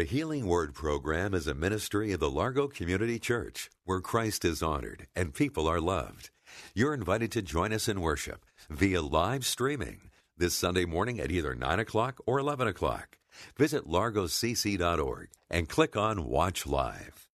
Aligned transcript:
The 0.00 0.06
Healing 0.06 0.46
Word 0.46 0.72
program 0.72 1.34
is 1.34 1.46
a 1.46 1.52
ministry 1.52 2.12
of 2.12 2.20
the 2.20 2.30
Largo 2.30 2.68
Community 2.68 3.18
Church 3.18 3.68
where 3.84 4.00
Christ 4.00 4.46
is 4.46 4.62
honored 4.62 5.06
and 5.14 5.34
people 5.34 5.68
are 5.68 5.78
loved. 5.78 6.30
You're 6.74 6.94
invited 6.94 7.30
to 7.32 7.42
join 7.42 7.70
us 7.74 7.86
in 7.86 8.00
worship 8.00 8.46
via 8.70 9.02
live 9.02 9.44
streaming 9.44 10.08
this 10.38 10.54
Sunday 10.54 10.86
morning 10.86 11.20
at 11.20 11.30
either 11.30 11.54
9 11.54 11.80
o'clock 11.80 12.18
or 12.24 12.38
11 12.38 12.66
o'clock. 12.66 13.18
Visit 13.58 13.86
largocc.org 13.86 15.28
and 15.50 15.68
click 15.68 15.98
on 15.98 16.24
Watch 16.24 16.66
Live. 16.66 17.28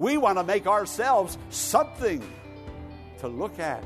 We 0.00 0.18
want 0.18 0.38
to 0.38 0.44
make 0.44 0.66
ourselves 0.66 1.38
something 1.50 2.20
to 3.20 3.28
look 3.28 3.60
at, 3.60 3.84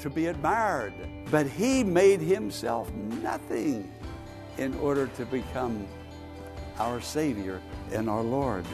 to 0.00 0.10
be 0.10 0.26
admired. 0.26 0.92
But 1.30 1.46
he 1.46 1.84
made 1.84 2.20
himself 2.20 2.92
nothing 2.92 3.88
in 4.56 4.74
order 4.80 5.06
to 5.06 5.24
become 5.24 5.86
our 6.78 7.00
Savior 7.00 7.60
and 7.92 8.08
our 8.08 8.22
Lord. 8.22 8.64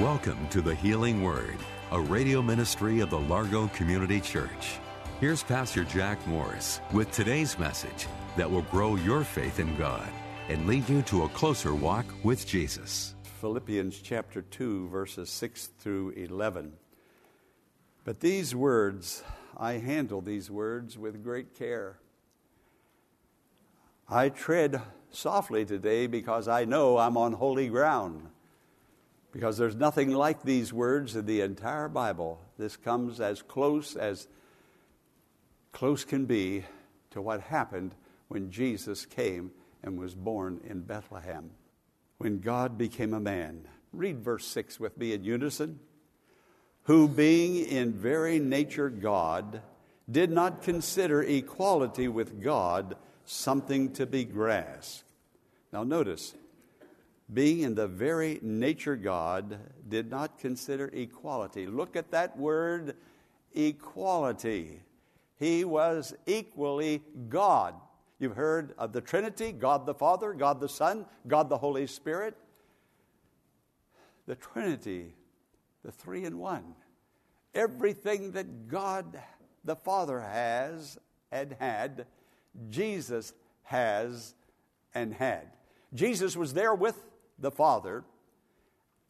Welcome 0.00 0.48
to 0.48 0.60
the 0.60 0.74
Healing 0.74 1.22
Word, 1.22 1.56
a 1.92 2.00
radio 2.00 2.42
ministry 2.42 3.00
of 3.00 3.10
the 3.10 3.18
Largo 3.18 3.68
Community 3.68 4.20
Church. 4.20 4.78
Here's 5.20 5.42
Pastor 5.42 5.84
Jack 5.84 6.24
Morris 6.26 6.80
with 6.92 7.10
today's 7.12 7.58
message 7.58 8.06
that 8.36 8.50
will 8.50 8.62
grow 8.62 8.96
your 8.96 9.22
faith 9.22 9.60
in 9.60 9.76
God 9.76 10.08
and 10.48 10.66
lead 10.66 10.88
you 10.88 11.02
to 11.02 11.22
a 11.22 11.28
closer 11.30 11.74
walk 11.74 12.04
with 12.24 12.46
Jesus. 12.46 13.14
Philippians 13.40 14.00
chapter 14.00 14.42
2, 14.42 14.88
verses 14.88 15.30
6 15.30 15.68
through 15.78 16.10
11. 16.10 16.72
But 18.04 18.20
these 18.20 18.54
words, 18.54 19.22
I 19.56 19.74
handle 19.74 20.20
these 20.20 20.50
words 20.50 20.98
with 20.98 21.22
great 21.22 21.54
care. 21.54 21.98
I 24.08 24.28
tread 24.28 24.82
softly 25.10 25.64
today 25.64 26.06
because 26.06 26.46
I 26.46 26.64
know 26.64 26.98
I'm 26.98 27.16
on 27.16 27.32
holy 27.32 27.68
ground. 27.68 28.28
Because 29.32 29.56
there's 29.56 29.74
nothing 29.74 30.10
like 30.10 30.42
these 30.42 30.72
words 30.72 31.16
in 31.16 31.26
the 31.26 31.40
entire 31.40 31.88
Bible. 31.88 32.40
This 32.58 32.76
comes 32.76 33.20
as 33.20 33.42
close 33.42 33.96
as 33.96 34.28
close 35.72 36.04
can 36.04 36.26
be 36.26 36.64
to 37.10 37.20
what 37.20 37.40
happened 37.40 37.94
when 38.28 38.50
Jesus 38.50 39.06
came 39.06 39.50
and 39.82 39.98
was 39.98 40.14
born 40.14 40.60
in 40.64 40.82
Bethlehem. 40.82 41.50
When 42.18 42.40
God 42.40 42.78
became 42.78 43.12
a 43.12 43.20
man. 43.20 43.66
Read 43.92 44.20
verse 44.20 44.46
6 44.46 44.78
with 44.78 44.96
me 44.98 45.12
in 45.12 45.24
unison. 45.24 45.80
Who, 46.84 47.08
being 47.08 47.56
in 47.56 47.92
very 47.92 48.38
nature 48.38 48.90
God, 48.90 49.62
did 50.10 50.30
not 50.30 50.62
consider 50.62 51.22
equality 51.22 52.08
with 52.08 52.42
God 52.42 52.96
something 53.24 53.92
to 53.92 54.06
be 54.06 54.24
grasped. 54.24 55.04
Now, 55.72 55.82
notice, 55.82 56.34
being 57.32 57.60
in 57.60 57.74
the 57.74 57.88
very 57.88 58.38
nature 58.42 58.96
God, 58.96 59.58
did 59.88 60.10
not 60.10 60.38
consider 60.38 60.90
equality. 60.92 61.66
Look 61.66 61.96
at 61.96 62.10
that 62.10 62.38
word, 62.38 62.96
equality. 63.54 64.80
He 65.36 65.64
was 65.64 66.14
equally 66.26 67.02
God. 67.28 67.74
You've 68.18 68.36
heard 68.36 68.74
of 68.78 68.92
the 68.92 69.00
Trinity 69.00 69.52
God 69.52 69.86
the 69.86 69.94
Father, 69.94 70.32
God 70.32 70.60
the 70.60 70.68
Son, 70.68 71.06
God 71.26 71.48
the 71.48 71.58
Holy 71.58 71.86
Spirit. 71.86 72.36
The 74.26 74.36
Trinity, 74.36 75.14
the 75.84 75.92
three 75.92 76.24
in 76.24 76.38
one. 76.38 76.74
Everything 77.54 78.32
that 78.32 78.68
God 78.68 79.20
the 79.64 79.76
Father 79.76 80.20
has 80.20 80.98
and 81.30 81.56
had, 81.58 82.06
Jesus 82.70 83.32
has 83.64 84.34
and 84.94 85.12
had. 85.12 85.48
Jesus 85.92 86.36
was 86.36 86.54
there 86.54 86.74
with 86.74 86.96
the 87.38 87.50
Father, 87.50 88.04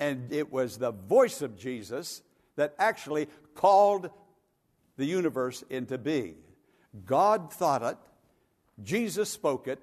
and 0.01 0.33
it 0.33 0.53
was 0.53 0.79
the 0.79 0.93
voice 0.93 1.43
of 1.43 1.57
Jesus 1.57 2.23
that 2.57 2.75
actually 2.79 3.29
called 3.55 4.11
the 4.97 5.05
universe 5.05 5.65
into 5.71 5.99
being. 5.99 6.37
God 7.07 7.53
thought 7.53 7.83
it, 7.83 7.97
Jesus 8.83 9.31
spoke 9.31 9.67
it, 9.67 9.81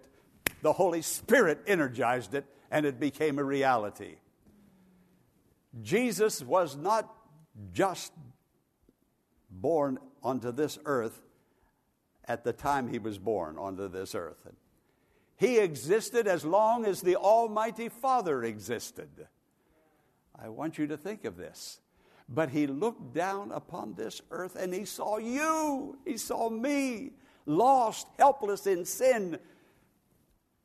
the 0.62 0.74
Holy 0.74 1.02
Spirit 1.02 1.60
energized 1.68 2.34
it, 2.34 2.46
and 2.70 2.86
it 2.86 3.00
became 3.00 3.40
a 3.40 3.44
reality. 3.44 4.16
Jesus 5.82 6.42
was 6.42 6.76
not 6.76 7.14
just 7.74 8.12
born 9.50 10.00
onto 10.24 10.52
this 10.52 10.78
earth 10.86 11.22
at 12.28 12.44
the 12.44 12.54
time 12.54 12.88
he 12.88 13.00
was 13.00 13.18
born 13.18 13.58
onto 13.58 13.88
this 13.88 14.16
earth. 14.16 14.48
He 15.38 15.58
existed 15.58 16.28
as 16.28 16.46
long 16.46 16.86
as 16.86 17.02
the 17.02 17.16
Almighty 17.16 17.90
Father 17.90 18.44
existed. 18.44 19.28
I 20.38 20.50
want 20.50 20.78
you 20.78 20.88
to 20.88 20.98
think 20.98 21.26
of 21.26 21.38
this. 21.38 21.80
But 22.30 22.50
he 22.50 22.68
looked 22.68 23.14
down 23.14 23.52
upon 23.52 23.96
this 23.96 24.22
earth 24.32 24.56
and 24.56 24.74
he 24.74 24.86
saw 24.86 25.18
you, 25.18 25.98
he 26.06 26.18
saw 26.18 26.50
me, 26.50 27.12
lost, 27.46 28.08
helpless 28.18 28.68
in 28.68 28.86
sin, 28.86 29.38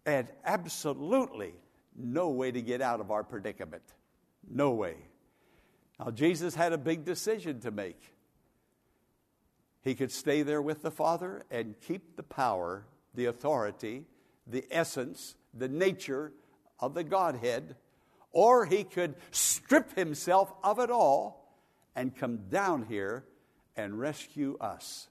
and 0.04 0.28
absolutely 0.44 1.54
no 1.96 2.30
way 2.30 2.52
to 2.52 2.62
get 2.62 2.80
out 2.80 3.00
of 3.00 3.10
our 3.10 3.24
predicament. 3.24 3.82
No 4.48 4.72
way. 4.72 4.96
Now, 5.98 6.10
Jesus 6.10 6.54
had 6.54 6.72
a 6.72 6.78
big 6.78 7.04
decision 7.04 7.60
to 7.60 7.70
make. 7.70 8.00
He 9.86 9.94
could 9.94 10.10
stay 10.10 10.42
there 10.42 10.60
with 10.60 10.82
the 10.82 10.90
Father 10.90 11.44
and 11.48 11.80
keep 11.80 12.16
the 12.16 12.24
power, 12.24 12.86
the 13.14 13.26
authority, 13.26 14.02
the 14.44 14.64
essence, 14.68 15.36
the 15.54 15.68
nature 15.68 16.32
of 16.80 16.94
the 16.94 17.04
Godhead, 17.04 17.76
or 18.32 18.66
he 18.66 18.82
could 18.82 19.14
strip 19.30 19.94
himself 19.94 20.52
of 20.64 20.80
it 20.80 20.90
all 20.90 21.54
and 21.94 22.16
come 22.16 22.48
down 22.48 22.86
here 22.86 23.26
and 23.76 23.96
rescue 23.96 24.58
us. 24.60 25.06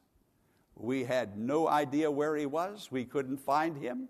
We 0.76 1.06
had 1.06 1.38
no 1.38 1.70
idea 1.70 2.12
where 2.12 2.36
he 2.36 2.46
was, 2.46 2.92
we 2.92 3.06
couldn't 3.06 3.38
find 3.38 3.78
him, 3.78 4.10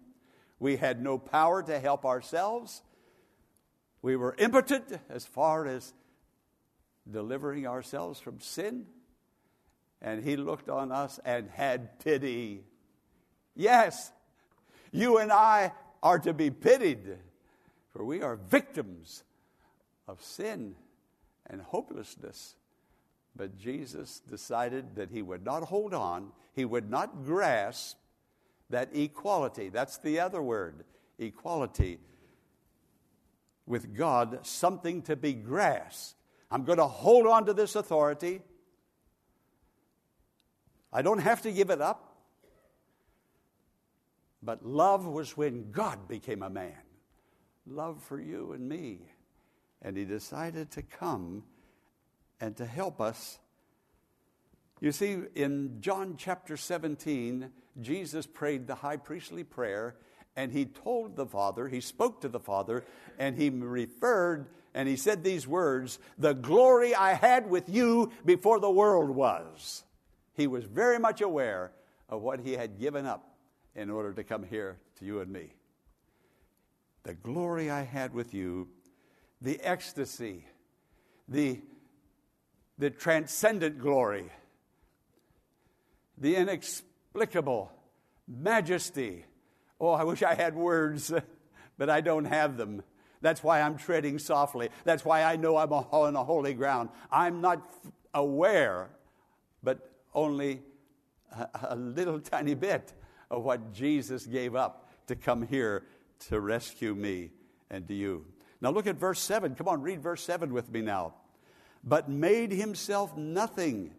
we 0.59 0.77
had 0.77 0.99
no 0.99 1.19
power 1.19 1.61
to 1.61 1.79
help 1.79 2.05
ourselves. 2.05 2.81
We 4.01 4.15
were 4.15 4.33
impotent 4.39 4.99
as 5.09 5.27
far 5.27 5.67
as 5.67 5.93
delivering 7.07 7.67
ourselves 7.67 8.19
from 8.19 8.39
sin. 8.39 8.87
And 10.01 10.23
he 10.23 10.37
looked 10.37 10.69
on 10.69 10.91
us 10.91 11.19
and 11.25 11.49
had 11.49 11.99
pity. 11.99 12.63
Yes, 13.55 14.11
you 14.91 15.17
and 15.17 15.31
I 15.31 15.71
are 16.03 16.19
to 16.19 16.33
be 16.33 16.51
pitied, 16.51 17.17
for 17.91 18.05
we 18.05 18.21
are 18.21 18.35
victims 18.35 19.23
of 20.07 20.21
sin 20.21 20.75
and 21.47 21.61
hopelessness. 21.61 22.55
But 23.35 23.57
Jesus 23.57 24.21
decided 24.29 24.95
that 24.95 25.09
he 25.09 25.21
would 25.21 25.43
not 25.43 25.63
hold 25.63 25.93
on, 25.93 26.31
he 26.53 26.65
would 26.65 26.89
not 26.89 27.25
grasp 27.25 27.97
that 28.69 28.89
equality. 28.93 29.69
That's 29.69 29.97
the 29.97 30.19
other 30.19 30.41
word 30.41 30.85
equality 31.17 31.99
with 33.65 33.95
God, 33.95 34.45
something 34.45 35.01
to 35.03 35.15
be 35.15 35.33
grasped. 35.33 36.15
I'm 36.51 36.63
going 36.63 36.77
to 36.77 36.87
hold 36.87 37.25
on 37.25 37.45
to 37.47 37.53
this 37.53 37.75
authority. 37.75 38.41
I 40.95 41.01
don't 41.01 41.19
have 41.19 41.41
to 41.41 41.51
give 41.51 41.71
it 41.71 41.81
up. 41.81 42.15
But 44.41 44.65
love 44.65 45.05
was 45.05 45.35
when 45.35 45.71
God 45.71 46.07
became 46.07 46.41
a 46.41 46.49
man. 46.49 46.71
Love 47.67 48.01
for 48.01 48.17
you 48.17 48.53
and 48.53 48.69
me. 48.69 48.99
And 49.81 49.97
he 49.97 50.05
decided 50.05 50.71
to 50.71 50.81
come 50.81 51.43
and 52.39 52.55
to 52.55 52.65
help 52.65 53.01
us. 53.01 53.39
You 54.79 54.93
see, 54.93 55.17
in 55.35 55.81
John 55.81 56.15
chapter 56.17 56.55
17, 56.55 57.49
Jesus 57.81 58.25
prayed 58.25 58.65
the 58.65 58.75
high 58.75 58.97
priestly 58.97 59.43
prayer, 59.43 59.97
and 60.37 60.53
he 60.53 60.63
told 60.63 61.17
the 61.17 61.25
Father, 61.25 61.67
he 61.67 61.81
spoke 61.81 62.21
to 62.21 62.29
the 62.29 62.39
Father, 62.39 62.85
and 63.19 63.35
he 63.35 63.49
referred 63.49 64.47
and 64.73 64.87
he 64.87 64.95
said 64.95 65.25
these 65.25 65.45
words 65.45 65.99
The 66.17 66.33
glory 66.33 66.95
I 66.95 67.15
had 67.15 67.49
with 67.49 67.67
you 67.67 68.13
before 68.23 68.61
the 68.61 68.71
world 68.71 69.09
was. 69.09 69.83
He 70.35 70.47
was 70.47 70.65
very 70.65 70.99
much 70.99 71.21
aware 71.21 71.71
of 72.09 72.21
what 72.21 72.39
he 72.39 72.53
had 72.53 72.79
given 72.79 73.05
up 73.05 73.35
in 73.75 73.89
order 73.89 74.13
to 74.13 74.23
come 74.23 74.43
here 74.43 74.77
to 74.99 75.05
you 75.05 75.19
and 75.19 75.31
me. 75.31 75.53
The 77.03 77.13
glory 77.13 77.69
I 77.69 77.83
had 77.83 78.13
with 78.13 78.33
you, 78.33 78.67
the 79.41 79.59
ecstasy, 79.61 80.45
the, 81.27 81.61
the 82.77 82.89
transcendent 82.89 83.79
glory, 83.79 84.31
the 86.17 86.35
inexplicable 86.35 87.71
majesty. 88.27 89.25
Oh, 89.79 89.91
I 89.91 90.03
wish 90.03 90.23
I 90.23 90.33
had 90.33 90.55
words, 90.55 91.13
but 91.77 91.89
I 91.89 92.01
don't 92.01 92.25
have 92.25 92.57
them. 92.57 92.81
That's 93.21 93.43
why 93.43 93.61
I'm 93.61 93.77
treading 93.77 94.19
softly. 94.19 94.69
That's 94.83 95.03
why 95.05 95.23
I 95.23 95.35
know 95.35 95.57
I'm 95.57 95.71
on 95.71 96.15
a 96.15 96.23
holy 96.23 96.53
ground. 96.53 96.89
I'm 97.11 97.41
not 97.41 97.61
aware, 98.13 98.89
only 100.15 100.61
a, 101.31 101.47
a 101.69 101.75
little 101.75 102.19
tiny 102.35 102.55
bit 102.55 102.93
of 103.29 103.43
what 103.43 103.73
Jesus 103.73 104.25
gave 104.25 104.55
up 104.55 104.89
to 105.07 105.15
come 105.15 105.45
here 105.45 105.83
to 106.27 106.39
rescue 106.39 106.95
me 106.95 107.31
and 107.69 107.87
to 107.87 107.93
you. 107.93 108.25
Now 108.61 108.71
look 108.71 108.87
at 108.87 108.95
verse 108.95 109.19
7. 109.19 109.55
Come 109.55 109.67
on, 109.67 109.81
read 109.81 110.01
verse 110.01 110.23
7 110.23 110.53
with 110.53 110.71
me 110.71 110.81
now. 110.81 111.13
But 111.83 112.09
made 112.09 112.51
himself 112.51 113.15
nothing, 113.15 113.93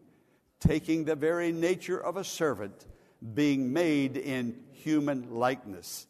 taking 0.58 1.04
the 1.04 1.14
very 1.14 1.52
nature 1.52 1.98
of 1.98 2.16
a 2.16 2.24
servant, 2.24 2.86
being 3.34 3.72
made 3.72 4.16
in 4.16 4.58
human 4.72 5.30
likeness. 5.30 6.06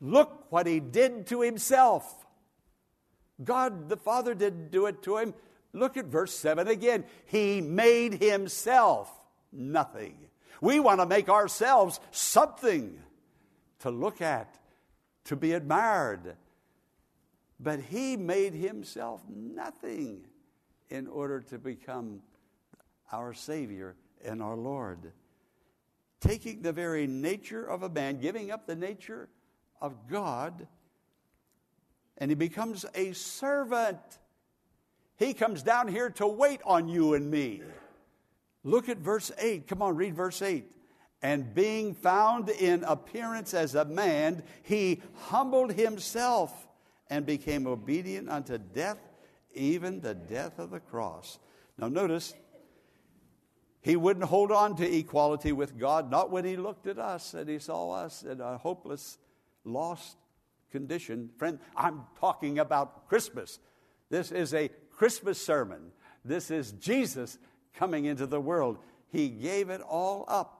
Look 0.00 0.46
what 0.50 0.66
he 0.66 0.78
did 0.78 1.26
to 1.28 1.40
himself. 1.40 2.26
God 3.42 3.88
the 3.88 3.96
Father 3.96 4.34
didn't 4.34 4.70
do 4.70 4.86
it 4.86 5.02
to 5.02 5.16
him. 5.16 5.34
Look 5.72 5.96
at 5.96 6.06
verse 6.06 6.34
7 6.34 6.68
again. 6.68 7.04
He 7.26 7.60
made 7.60 8.14
himself 8.14 9.10
nothing. 9.52 10.16
We 10.60 10.80
want 10.80 11.00
to 11.00 11.06
make 11.06 11.28
ourselves 11.28 12.00
something 12.10 12.98
to 13.80 13.90
look 13.90 14.20
at, 14.20 14.58
to 15.24 15.36
be 15.36 15.52
admired. 15.52 16.36
But 17.58 17.80
he 17.80 18.16
made 18.16 18.54
himself 18.54 19.22
nothing 19.28 20.26
in 20.88 21.06
order 21.06 21.40
to 21.40 21.58
become 21.58 22.20
our 23.12 23.32
Savior 23.34 23.96
and 24.24 24.42
our 24.42 24.56
Lord. 24.56 25.12
Taking 26.20 26.62
the 26.62 26.72
very 26.72 27.06
nature 27.06 27.64
of 27.64 27.82
a 27.82 27.88
man, 27.88 28.18
giving 28.18 28.50
up 28.50 28.66
the 28.66 28.76
nature 28.76 29.28
of 29.80 30.08
God, 30.08 30.66
and 32.18 32.30
he 32.30 32.34
becomes 32.34 32.84
a 32.94 33.12
servant. 33.12 33.98
He 35.16 35.32
comes 35.32 35.62
down 35.62 35.88
here 35.88 36.10
to 36.10 36.26
wait 36.26 36.60
on 36.64 36.88
you 36.88 37.14
and 37.14 37.30
me. 37.30 37.62
Look 38.62 38.88
at 38.88 38.98
verse 38.98 39.30
8. 39.38 39.66
Come 39.66 39.82
on, 39.82 39.96
read 39.96 40.14
verse 40.14 40.42
8. 40.42 40.64
And 41.22 41.54
being 41.54 41.94
found 41.94 42.48
in 42.48 42.84
appearance 42.84 43.52
as 43.52 43.74
a 43.74 43.84
man, 43.84 44.42
he 44.62 45.02
humbled 45.14 45.72
himself 45.72 46.68
and 47.08 47.26
became 47.26 47.66
obedient 47.66 48.30
unto 48.30 48.56
death, 48.58 48.98
even 49.52 50.00
the 50.00 50.14
death 50.14 50.58
of 50.58 50.70
the 50.70 50.80
cross. 50.80 51.38
Now, 51.76 51.88
notice, 51.88 52.34
he 53.82 53.96
wouldn't 53.96 54.26
hold 54.26 54.52
on 54.52 54.76
to 54.76 54.96
equality 54.98 55.52
with 55.52 55.78
God, 55.78 56.10
not 56.10 56.30
when 56.30 56.44
he 56.44 56.56
looked 56.56 56.86
at 56.86 56.98
us 56.98 57.34
and 57.34 57.48
he 57.48 57.58
saw 57.58 57.92
us 57.92 58.22
in 58.22 58.40
a 58.40 58.58
hopeless, 58.58 59.18
lost 59.64 60.16
condition. 60.70 61.30
Friend, 61.38 61.58
I'm 61.76 62.02
talking 62.18 62.58
about 62.58 63.08
Christmas. 63.08 63.58
This 64.10 64.30
is 64.32 64.54
a 64.54 64.68
Christmas 64.90 65.44
sermon. 65.44 65.92
This 66.24 66.50
is 66.50 66.72
Jesus 66.72 67.38
coming 67.74 68.04
into 68.04 68.26
the 68.26 68.40
world. 68.40 68.78
He 69.08 69.28
gave 69.28 69.70
it 69.70 69.80
all 69.80 70.24
up. 70.28 70.56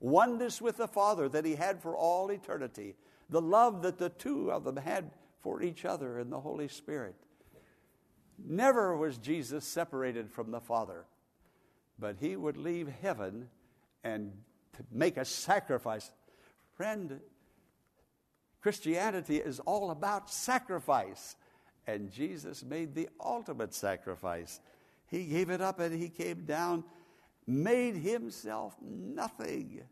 Oneness 0.00 0.60
with 0.60 0.76
the 0.78 0.88
Father 0.88 1.28
that 1.28 1.44
he 1.44 1.54
had 1.54 1.80
for 1.80 1.94
all 1.96 2.30
eternity. 2.30 2.94
The 3.28 3.40
love 3.40 3.82
that 3.82 3.98
the 3.98 4.08
two 4.08 4.50
of 4.50 4.64
them 4.64 4.76
had 4.76 5.10
for 5.42 5.62
each 5.62 5.84
other 5.84 6.18
in 6.18 6.30
the 6.30 6.40
Holy 6.40 6.68
Spirit. 6.68 7.14
Never 8.42 8.96
was 8.96 9.18
Jesus 9.18 9.64
separated 9.64 10.30
from 10.30 10.50
the 10.50 10.60
Father, 10.60 11.04
but 11.98 12.16
he 12.20 12.36
would 12.36 12.56
leave 12.56 12.88
heaven 13.02 13.48
and 14.02 14.32
make 14.90 15.16
a 15.16 15.24
sacrifice. 15.24 16.10
Friend, 16.74 17.20
Christianity 18.62 19.36
is 19.36 19.60
all 19.60 19.90
about 19.90 20.30
sacrifice, 20.30 21.36
and 21.86 22.10
Jesus 22.10 22.64
made 22.64 22.94
the 22.94 23.08
ultimate 23.22 23.74
sacrifice. 23.74 24.60
He 25.10 25.24
gave 25.24 25.50
it 25.50 25.60
up 25.60 25.80
and 25.80 25.94
he 25.94 26.08
came 26.08 26.44
down, 26.44 26.84
made 27.46 27.96
himself 27.96 28.76
nothing, 28.80 29.82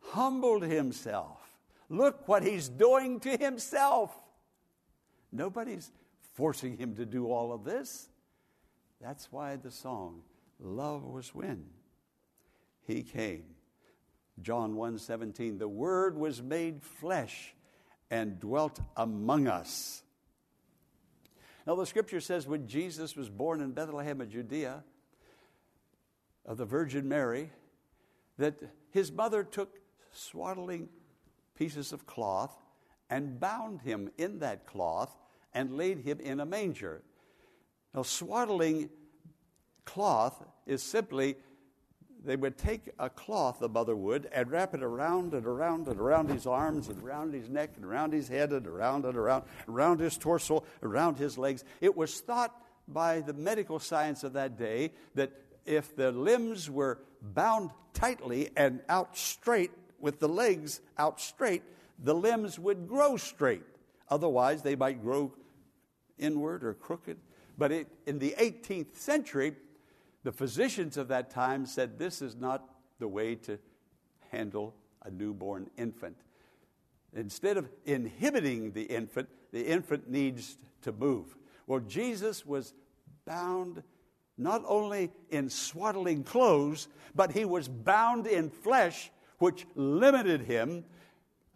humbled 0.00 0.62
himself. 0.62 1.40
Look 1.88 2.28
what 2.28 2.42
he's 2.42 2.68
doing 2.68 3.20
to 3.20 3.36
himself. 3.36 4.14
Nobody's 5.32 5.90
forcing 6.34 6.76
him 6.76 6.94
to 6.96 7.06
do 7.06 7.32
all 7.32 7.52
of 7.52 7.64
this. 7.64 8.08
That's 9.00 9.32
why 9.32 9.56
the 9.56 9.70
song, 9.70 10.22
Love 10.60 11.04
Was 11.04 11.34
When 11.34 11.64
He 12.86 13.02
Came. 13.02 13.44
John 14.42 14.76
1 14.76 14.98
17, 14.98 15.58
the 15.58 15.68
Word 15.68 16.16
was 16.16 16.42
made 16.42 16.82
flesh 16.82 17.54
and 18.10 18.38
dwelt 18.38 18.80
among 18.96 19.48
us. 19.48 20.02
Now, 21.68 21.74
the 21.74 21.84
scripture 21.84 22.22
says 22.22 22.46
when 22.46 22.66
Jesus 22.66 23.14
was 23.14 23.28
born 23.28 23.60
in 23.60 23.72
Bethlehem 23.72 24.22
of 24.22 24.30
Judea, 24.30 24.82
of 26.46 26.56
the 26.56 26.64
Virgin 26.64 27.06
Mary, 27.06 27.50
that 28.38 28.54
his 28.90 29.12
mother 29.12 29.44
took 29.44 29.78
swaddling 30.10 30.88
pieces 31.58 31.92
of 31.92 32.06
cloth 32.06 32.56
and 33.10 33.38
bound 33.38 33.82
him 33.82 34.10
in 34.16 34.38
that 34.38 34.64
cloth 34.64 35.14
and 35.52 35.76
laid 35.76 35.98
him 35.98 36.20
in 36.20 36.40
a 36.40 36.46
manger. 36.46 37.02
Now, 37.94 38.00
swaddling 38.00 38.88
cloth 39.84 40.42
is 40.64 40.82
simply 40.82 41.36
they 42.24 42.36
would 42.36 42.58
take 42.58 42.90
a 42.98 43.08
cloth, 43.08 43.58
the 43.60 43.68
mother 43.68 43.94
would, 43.94 44.28
and 44.32 44.50
wrap 44.50 44.74
it 44.74 44.82
around 44.82 45.34
and 45.34 45.46
around 45.46 45.86
and 45.86 46.00
around 46.00 46.28
his 46.30 46.46
arms 46.46 46.88
and 46.88 47.02
around 47.02 47.32
his 47.32 47.48
neck 47.48 47.70
and 47.76 47.84
around 47.84 48.12
his 48.12 48.28
head 48.28 48.52
and 48.52 48.66
around 48.66 49.04
and 49.04 49.16
around, 49.16 49.44
around 49.68 50.00
his 50.00 50.16
torso, 50.16 50.64
around 50.82 51.18
his 51.18 51.38
legs. 51.38 51.64
It 51.80 51.96
was 51.96 52.20
thought 52.20 52.54
by 52.86 53.20
the 53.20 53.34
medical 53.34 53.78
science 53.78 54.24
of 54.24 54.32
that 54.32 54.58
day 54.58 54.92
that 55.14 55.32
if 55.64 55.94
the 55.94 56.10
limbs 56.10 56.70
were 56.70 56.98
bound 57.22 57.70
tightly 57.92 58.50
and 58.56 58.80
out 58.88 59.16
straight, 59.16 59.70
with 60.00 60.20
the 60.20 60.28
legs 60.28 60.80
out 60.96 61.20
straight, 61.20 61.62
the 61.98 62.14
limbs 62.14 62.58
would 62.58 62.88
grow 62.88 63.16
straight. 63.16 63.64
Otherwise, 64.08 64.62
they 64.62 64.76
might 64.76 65.02
grow 65.02 65.32
inward 66.18 66.64
or 66.64 66.74
crooked. 66.74 67.18
But 67.56 67.72
it, 67.72 67.88
in 68.06 68.18
the 68.18 68.34
18th 68.38 68.96
century, 68.96 69.56
the 70.28 70.32
physicians 70.32 70.98
of 70.98 71.08
that 71.08 71.30
time 71.30 71.64
said 71.64 71.98
this 71.98 72.20
is 72.20 72.36
not 72.36 72.62
the 72.98 73.08
way 73.08 73.34
to 73.34 73.58
handle 74.30 74.74
a 75.06 75.10
newborn 75.10 75.70
infant. 75.78 76.18
Instead 77.14 77.56
of 77.56 77.66
inhibiting 77.86 78.72
the 78.72 78.82
infant, 78.82 79.26
the 79.52 79.66
infant 79.66 80.10
needs 80.10 80.58
to 80.82 80.92
move. 80.92 81.34
Well, 81.66 81.80
Jesus 81.80 82.44
was 82.44 82.74
bound 83.24 83.82
not 84.36 84.62
only 84.66 85.10
in 85.30 85.48
swaddling 85.48 86.24
clothes, 86.24 86.88
but 87.14 87.32
he 87.32 87.46
was 87.46 87.66
bound 87.66 88.26
in 88.26 88.50
flesh, 88.50 89.10
which 89.38 89.66
limited 89.76 90.42
him. 90.42 90.84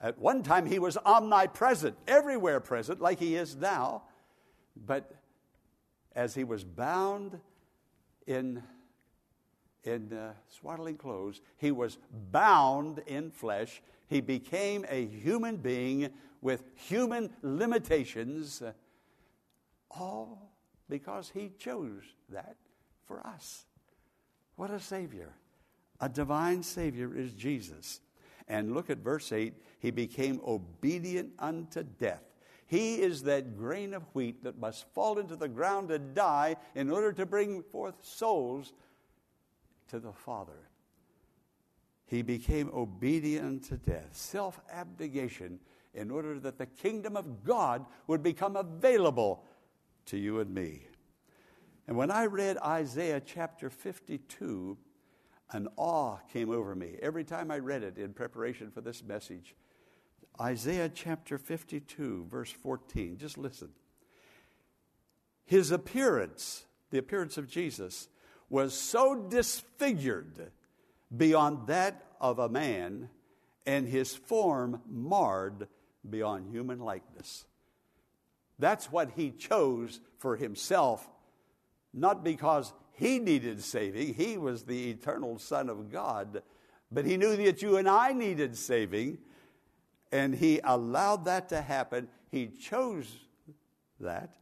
At 0.00 0.18
one 0.18 0.42
time, 0.42 0.64
he 0.64 0.78
was 0.78 0.96
omnipresent, 1.04 1.94
everywhere 2.08 2.58
present, 2.58 3.02
like 3.02 3.20
he 3.20 3.36
is 3.36 3.54
now. 3.54 4.04
But 4.74 5.14
as 6.16 6.34
he 6.34 6.44
was 6.44 6.64
bound 6.64 7.38
in, 8.26 8.62
in 9.84 10.12
uh, 10.12 10.32
swaddling 10.48 10.96
clothes. 10.96 11.40
He 11.56 11.70
was 11.70 11.98
bound 12.30 13.02
in 13.06 13.30
flesh. 13.30 13.82
He 14.08 14.20
became 14.20 14.84
a 14.88 15.06
human 15.06 15.56
being 15.56 16.10
with 16.40 16.64
human 16.74 17.30
limitations, 17.42 18.62
uh, 18.62 18.72
all 19.90 20.52
because 20.88 21.30
he 21.32 21.52
chose 21.58 22.02
that 22.28 22.56
for 23.04 23.26
us. 23.26 23.66
What 24.56 24.70
a 24.70 24.80
Savior! 24.80 25.32
A 26.00 26.08
divine 26.08 26.62
Savior 26.62 27.16
is 27.16 27.32
Jesus. 27.32 28.00
And 28.48 28.74
look 28.74 28.90
at 28.90 28.98
verse 28.98 29.32
8 29.32 29.54
He 29.78 29.90
became 29.90 30.40
obedient 30.46 31.32
unto 31.38 31.84
death 31.84 32.31
he 32.72 32.94
is 33.02 33.24
that 33.24 33.58
grain 33.58 33.92
of 33.92 34.02
wheat 34.14 34.44
that 34.44 34.58
must 34.58 34.86
fall 34.94 35.18
into 35.18 35.36
the 35.36 35.46
ground 35.46 35.90
and 35.90 36.14
die 36.14 36.56
in 36.74 36.88
order 36.88 37.12
to 37.12 37.26
bring 37.26 37.62
forth 37.62 37.96
souls 38.00 38.72
to 39.88 40.00
the 40.00 40.14
Father. 40.14 40.70
He 42.06 42.22
became 42.22 42.70
obedient 42.72 43.64
to 43.64 43.76
death, 43.76 44.08
self 44.12 44.58
abnegation, 44.72 45.60
in 45.92 46.10
order 46.10 46.40
that 46.40 46.56
the 46.56 46.64
kingdom 46.64 47.14
of 47.14 47.44
God 47.44 47.84
would 48.06 48.22
become 48.22 48.56
available 48.56 49.44
to 50.06 50.16
you 50.16 50.40
and 50.40 50.54
me. 50.54 50.86
And 51.86 51.94
when 51.94 52.10
I 52.10 52.24
read 52.24 52.56
Isaiah 52.56 53.20
chapter 53.20 53.68
52, 53.68 54.78
an 55.50 55.68
awe 55.76 56.20
came 56.32 56.48
over 56.48 56.74
me 56.74 56.96
every 57.02 57.24
time 57.24 57.50
I 57.50 57.58
read 57.58 57.82
it 57.82 57.98
in 57.98 58.14
preparation 58.14 58.70
for 58.70 58.80
this 58.80 59.04
message. 59.04 59.54
Isaiah 60.40 60.88
chapter 60.88 61.38
52, 61.38 62.26
verse 62.30 62.50
14. 62.50 63.18
Just 63.18 63.38
listen. 63.38 63.70
His 65.44 65.70
appearance, 65.70 66.64
the 66.90 66.98
appearance 66.98 67.36
of 67.36 67.48
Jesus, 67.48 68.08
was 68.48 68.74
so 68.74 69.14
disfigured 69.14 70.50
beyond 71.14 71.66
that 71.66 72.04
of 72.20 72.38
a 72.38 72.48
man, 72.48 73.08
and 73.66 73.86
his 73.86 74.14
form 74.14 74.80
marred 74.88 75.68
beyond 76.08 76.48
human 76.50 76.80
likeness. 76.80 77.44
That's 78.58 78.90
what 78.90 79.12
he 79.16 79.30
chose 79.30 80.00
for 80.18 80.36
himself, 80.36 81.08
not 81.92 82.24
because 82.24 82.72
he 82.92 83.18
needed 83.18 83.62
saving, 83.62 84.14
he 84.14 84.38
was 84.38 84.64
the 84.64 84.90
eternal 84.90 85.38
Son 85.38 85.68
of 85.68 85.90
God, 85.90 86.42
but 86.90 87.04
he 87.06 87.16
knew 87.16 87.36
that 87.36 87.62
you 87.62 87.76
and 87.76 87.88
I 87.88 88.12
needed 88.12 88.56
saving, 88.56 89.18
and 90.12 90.34
he 90.34 90.60
allowed 90.62 91.24
that 91.24 91.48
to 91.48 91.62
happen. 91.62 92.06
He 92.30 92.46
chose 92.46 93.16
that, 93.98 94.34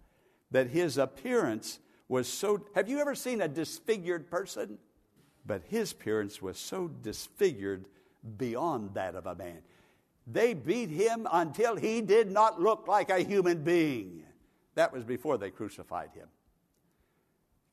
that 0.51 0.69
his 0.69 0.99
appearance 0.99 1.79
was 2.09 2.29
so. 2.29 2.67
Have 2.75 2.89
you 2.89 3.01
ever 3.01 3.15
seen 3.15 3.41
a 3.41 3.49
disfigured 3.49 4.31
person? 4.31 4.79
But 5.47 5.63
his 5.69 5.93
appearance 5.93 6.43
was 6.43 6.59
so 6.59 6.89
disfigured 6.89 7.87
beyond 8.37 8.95
that 8.95 9.15
of 9.15 9.27
a 9.27 9.35
man. 9.35 9.63
They 10.27 10.55
beat 10.55 10.91
him 10.91 11.27
until 11.33 11.77
he 11.77 12.03
did 12.03 12.31
not 12.31 12.61
look 12.61 12.87
like 12.87 13.11
a 13.11 13.21
human 13.21 13.65
being. 13.65 14.25
That 14.75 14.93
was 14.93 15.03
before 15.03 15.39
they 15.39 15.51
crucified 15.51 16.11
him. 16.15 16.29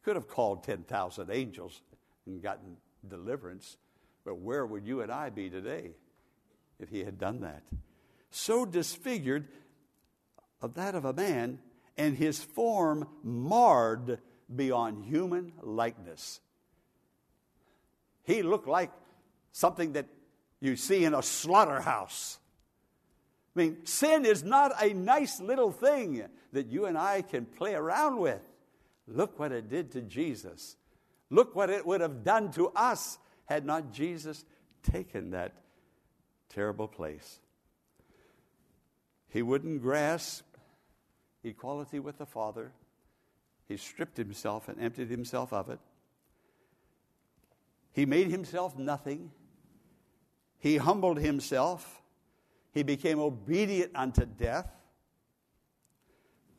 Could 0.03 0.15
have 0.15 0.27
called 0.27 0.63
10,000 0.63 1.29
angels 1.29 1.81
and 2.25 2.41
gotten 2.41 2.77
deliverance, 3.07 3.77
but 4.23 4.35
where 4.37 4.65
would 4.65 4.87
you 4.87 5.01
and 5.01 5.11
I 5.11 5.29
be 5.29 5.49
today 5.49 5.91
if 6.79 6.89
he 6.89 7.03
had 7.03 7.19
done 7.19 7.41
that? 7.41 7.63
So 8.37 8.67
disfigured 8.67 9.47
of 10.61 10.75
that 10.75 10.93
of 10.93 11.05
a 11.05 11.11
man, 11.11 11.57
and 11.97 12.15
his 12.15 12.43
form 12.43 13.07
marred 13.23 14.19
beyond 14.55 15.05
human 15.05 15.53
likeness. 15.59 16.39
He 18.25 18.43
looked 18.43 18.67
like 18.67 18.91
something 19.51 19.93
that 19.93 20.05
you 20.59 20.75
see 20.75 21.03
in 21.03 21.15
a 21.15 21.23
slaughterhouse. 21.23 22.37
I 23.55 23.59
mean, 23.59 23.85
sin 23.87 24.23
is 24.23 24.43
not 24.43 24.71
a 24.83 24.93
nice 24.93 25.41
little 25.41 25.71
thing 25.71 26.23
that 26.53 26.67
you 26.67 26.85
and 26.85 26.95
I 26.95 27.23
can 27.23 27.45
play 27.45 27.73
around 27.73 28.19
with. 28.19 28.41
Look 29.07 29.39
what 29.39 29.51
it 29.51 29.67
did 29.67 29.91
to 29.93 30.01
Jesus. 30.01 30.75
Look 31.31 31.55
what 31.55 31.71
it 31.71 31.87
would 31.87 32.01
have 32.01 32.23
done 32.23 32.51
to 32.51 32.67
us 32.69 33.17
had 33.45 33.65
not 33.65 33.91
Jesus 33.91 34.45
taken 34.83 35.31
that 35.31 35.53
terrible 36.49 36.87
place. 36.87 37.39
He 39.29 39.41
wouldn't 39.41 39.81
grasp 39.81 40.45
equality 41.43 41.99
with 41.99 42.17
the 42.17 42.25
Father. 42.25 42.71
He 43.67 43.77
stripped 43.77 44.17
himself 44.17 44.67
and 44.67 44.79
emptied 44.79 45.09
himself 45.09 45.51
of 45.51 45.69
it. 45.69 45.79
He 47.91 48.05
made 48.05 48.27
himself 48.27 48.77
nothing. 48.77 49.31
He 50.59 50.77
humbled 50.77 51.19
himself. 51.19 52.01
He 52.71 52.83
became 52.83 53.19
obedient 53.19 53.91
unto 53.95 54.25
death. 54.25 54.69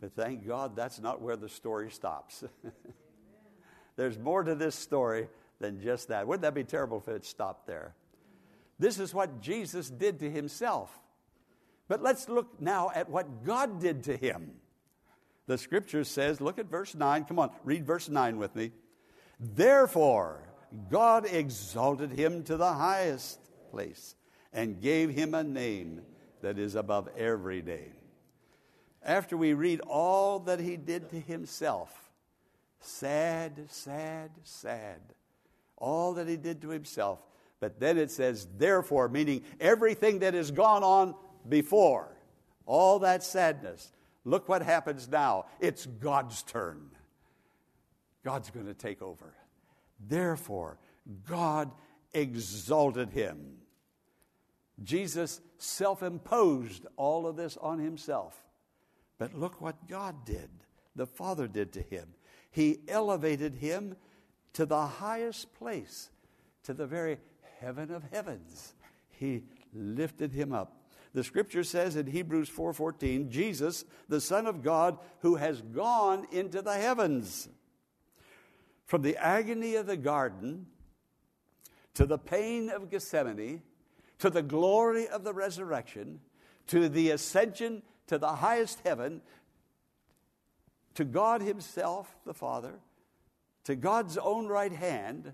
But 0.01 0.15
thank 0.15 0.47
God 0.47 0.77
that's 0.77 1.01
not 1.01 1.21
where 1.21 1.37
the 1.37 1.49
story 1.49 1.91
stops. 1.91 2.45
There's 3.97 4.19
more 4.19 4.45
to 4.45 4.55
this 4.55 4.75
story 4.75 5.29
than 5.59 5.81
just 5.81 6.09
that. 6.09 6.27
Wouldn't 6.27 6.43
that 6.43 6.55
be 6.55 6.65
terrible 6.65 6.99
if 6.99 7.09
it 7.09 7.25
stopped 7.25 7.67
there? 7.67 7.95
This 8.79 9.01
is 9.01 9.13
what 9.13 9.41
Jesus 9.41 9.91
did 9.91 10.21
to 10.21 10.31
himself. 10.31 10.97
But 11.89 12.03
let's 12.03 12.29
look 12.29 12.61
now 12.61 12.91
at 12.95 13.09
what 13.09 13.45
God 13.45 13.81
did 13.81 14.05
to 14.05 14.17
him. 14.17 14.53
The 15.47 15.57
scripture 15.57 16.05
says, 16.05 16.41
look 16.41 16.59
at 16.59 16.67
verse 16.67 16.95
9. 16.95 17.25
Come 17.25 17.39
on, 17.39 17.51
read 17.65 17.87
verse 17.87 18.11
9 18.11 18.39
with 18.39 18.55
me. 18.55 18.73
Therefore, 19.41 20.43
God 20.91 21.27
exalted 21.27 22.13
him 22.13 22.45
to 22.45 22.59
the 22.59 22.73
highest 22.75 23.41
place 23.71 24.15
and 24.53 24.81
gave 24.81 25.11
him 25.11 25.35
a 25.35 25.43
name 25.43 26.03
that 26.43 26.59
is 26.59 26.75
above 26.75 27.09
every 27.17 27.63
name. 27.63 27.95
After 29.03 29.37
we 29.37 29.55
read 29.55 29.81
all 29.81 30.41
that 30.41 30.61
he 30.61 30.77
did 30.77 31.09
to 31.11 31.21
himself, 31.21 32.11
sad, 32.81 33.71
sad, 33.71 34.31
sad, 34.43 35.01
all 35.77 36.15
that 36.15 36.29
he 36.29 36.37
did 36.37 36.61
to 36.63 36.69
himself. 36.69 37.21
But 37.61 37.81
then 37.81 37.97
it 37.97 38.11
says, 38.11 38.47
therefore, 38.57 39.09
meaning 39.09 39.43
everything 39.61 40.19
that 40.21 40.35
has 40.35 40.51
gone 40.51 40.85
on 40.85 41.15
before, 41.49 42.17
all 42.67 42.99
that 43.01 43.23
sadness. 43.23 43.93
Look 44.25 44.49
what 44.49 44.63
happens 44.63 45.09
now. 45.09 45.47
It's 45.61 45.87
God's 45.87 46.43
turn. 46.43 46.91
God's 48.25 48.51
going 48.51 48.67
to 48.67 48.75
take 48.75 49.01
over. 49.03 49.35
Therefore, 50.01 50.79
God 51.27 51.71
exalted 52.13 53.11
him. 53.11 53.59
Jesus 54.83 55.41
self 55.59 56.03
imposed 56.03 56.87
all 56.97 57.27
of 57.27 57.37
this 57.37 57.57
on 57.57 57.79
himself. 57.79 58.43
But 59.19 59.35
look 59.35 59.61
what 59.61 59.89
God 59.89 60.25
did, 60.25 60.51
the 60.95 61.07
Father 61.07 61.49
did 61.49 61.73
to 61.73 61.83
him. 61.83 62.15
He 62.51 62.79
elevated 62.87 63.57
him 63.57 63.97
to 64.53 64.65
the 64.67 64.87
highest 64.87 65.53
place, 65.55 66.11
to 66.65 66.73
the 66.73 66.87
very 66.87 67.19
heaven 67.61 67.91
of 67.91 68.05
heavens. 68.13 68.75
He 69.11 69.43
lifted 69.75 70.33
him 70.33 70.53
up. 70.53 70.77
The 71.15 71.25
scripture 71.25 71.65
says 71.65 71.97
in 71.97 72.07
Hebrews 72.07 72.49
4:14, 72.49 73.31
Jesus, 73.31 73.85
the 74.09 74.21
Son 74.21 74.47
of 74.47 74.63
God, 74.63 74.99
who 75.21 75.37
has 75.37 75.61
gone 75.61 76.27
into 76.31 76.63
the 76.63 76.75
heavens. 76.75 77.49
From 78.85 79.03
the 79.03 79.17
agony 79.17 79.75
of 79.75 79.87
the 79.87 79.97
garden 79.97 80.67
to 81.95 82.07
the 82.07 82.19
pain 82.19 82.71
of 82.71 82.91
Gethsemane 82.91 83.63
to 84.19 84.31
the 84.31 84.43
glory 84.43 85.07
of 85.09 85.25
the 85.25 85.33
resurrection 85.33 86.21
to 86.69 86.89
the 86.89 87.11
ascension 87.11 87.83
to 88.07 88.19
the 88.19 88.37
highest 88.37 88.81
heaven 88.85 89.21
to 90.95 91.05
God 91.05 91.43
Himself, 91.43 92.17
the 92.25 92.35
Father, 92.35 92.81
to 93.65 93.77
God's 93.77 94.19
own 94.19 94.49
right 94.49 94.73
hand. 94.73 95.33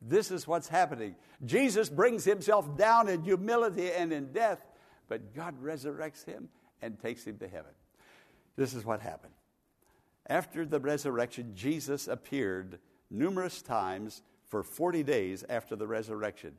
This 0.00 0.30
is 0.30 0.46
what's 0.46 0.68
happening. 0.68 1.14
Jesus 1.44 1.88
brings 1.88 2.24
Himself 2.24 2.76
down 2.76 3.08
in 3.08 3.22
humility 3.22 3.92
and 3.92 4.12
in 4.12 4.32
death, 4.32 4.66
but 5.08 5.34
God 5.34 5.54
resurrects 5.62 6.24
Him 6.24 6.48
and 6.82 6.98
takes 6.98 7.24
Him 7.24 7.38
to 7.38 7.48
heaven. 7.48 7.72
This 8.56 8.74
is 8.74 8.84
what 8.84 9.00
happened. 9.00 9.34
After 10.26 10.64
the 10.64 10.80
resurrection, 10.80 11.52
Jesus 11.54 12.08
appeared 12.08 12.78
numerous 13.10 13.60
times 13.60 14.22
for 14.46 14.62
40 14.62 15.02
days 15.02 15.44
after 15.48 15.76
the 15.76 15.86
resurrection. 15.86 16.52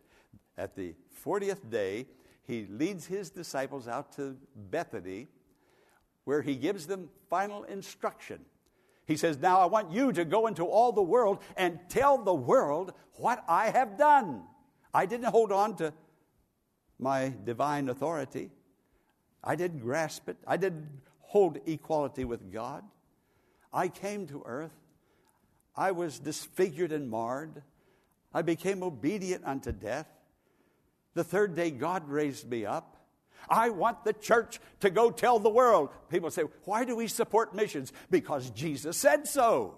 At 0.57 0.75
the 0.75 0.93
40th 1.25 1.69
day, 1.69 2.07
he 2.43 2.67
leads 2.69 3.07
his 3.07 3.29
disciples 3.29 3.87
out 3.87 4.11
to 4.13 4.37
Bethany, 4.69 5.27
where 6.25 6.41
he 6.41 6.55
gives 6.55 6.85
them 6.85 7.09
final 7.29 7.63
instruction. 7.63 8.41
He 9.05 9.17
says, 9.17 9.37
Now 9.39 9.59
I 9.59 9.65
want 9.65 9.91
you 9.91 10.11
to 10.13 10.25
go 10.25 10.47
into 10.47 10.65
all 10.65 10.91
the 10.91 11.01
world 11.01 11.39
and 11.57 11.79
tell 11.89 12.17
the 12.17 12.33
world 12.33 12.93
what 13.13 13.43
I 13.47 13.69
have 13.69 13.97
done. 13.97 14.43
I 14.93 15.05
didn't 15.05 15.27
hold 15.27 15.51
on 15.51 15.75
to 15.77 15.93
my 16.99 17.33
divine 17.43 17.89
authority, 17.89 18.51
I 19.43 19.55
didn't 19.55 19.79
grasp 19.79 20.29
it, 20.29 20.37
I 20.47 20.57
didn't 20.57 20.87
hold 21.21 21.59
equality 21.65 22.25
with 22.25 22.51
God. 22.51 22.83
I 23.73 23.89
came 23.89 24.27
to 24.27 24.41
earth, 24.45 24.73
I 25.75 25.91
was 25.91 26.19
disfigured 26.19 26.91
and 26.91 27.09
marred. 27.09 27.61
I 28.33 28.41
became 28.41 28.83
obedient 28.83 29.45
unto 29.45 29.71
death. 29.71 30.07
The 31.13 31.23
third 31.23 31.55
day, 31.55 31.71
God 31.71 32.09
raised 32.09 32.49
me 32.49 32.65
up. 32.65 32.97
I 33.49 33.69
want 33.69 34.03
the 34.03 34.13
church 34.13 34.59
to 34.81 34.89
go 34.89 35.11
tell 35.11 35.39
the 35.39 35.49
world. 35.49 35.89
People 36.09 36.31
say, 36.31 36.43
Why 36.65 36.83
do 36.83 36.95
we 36.95 37.07
support 37.07 37.55
missions? 37.55 37.93
Because 38.09 38.49
Jesus 38.49 38.97
said 38.97 39.27
so. 39.27 39.77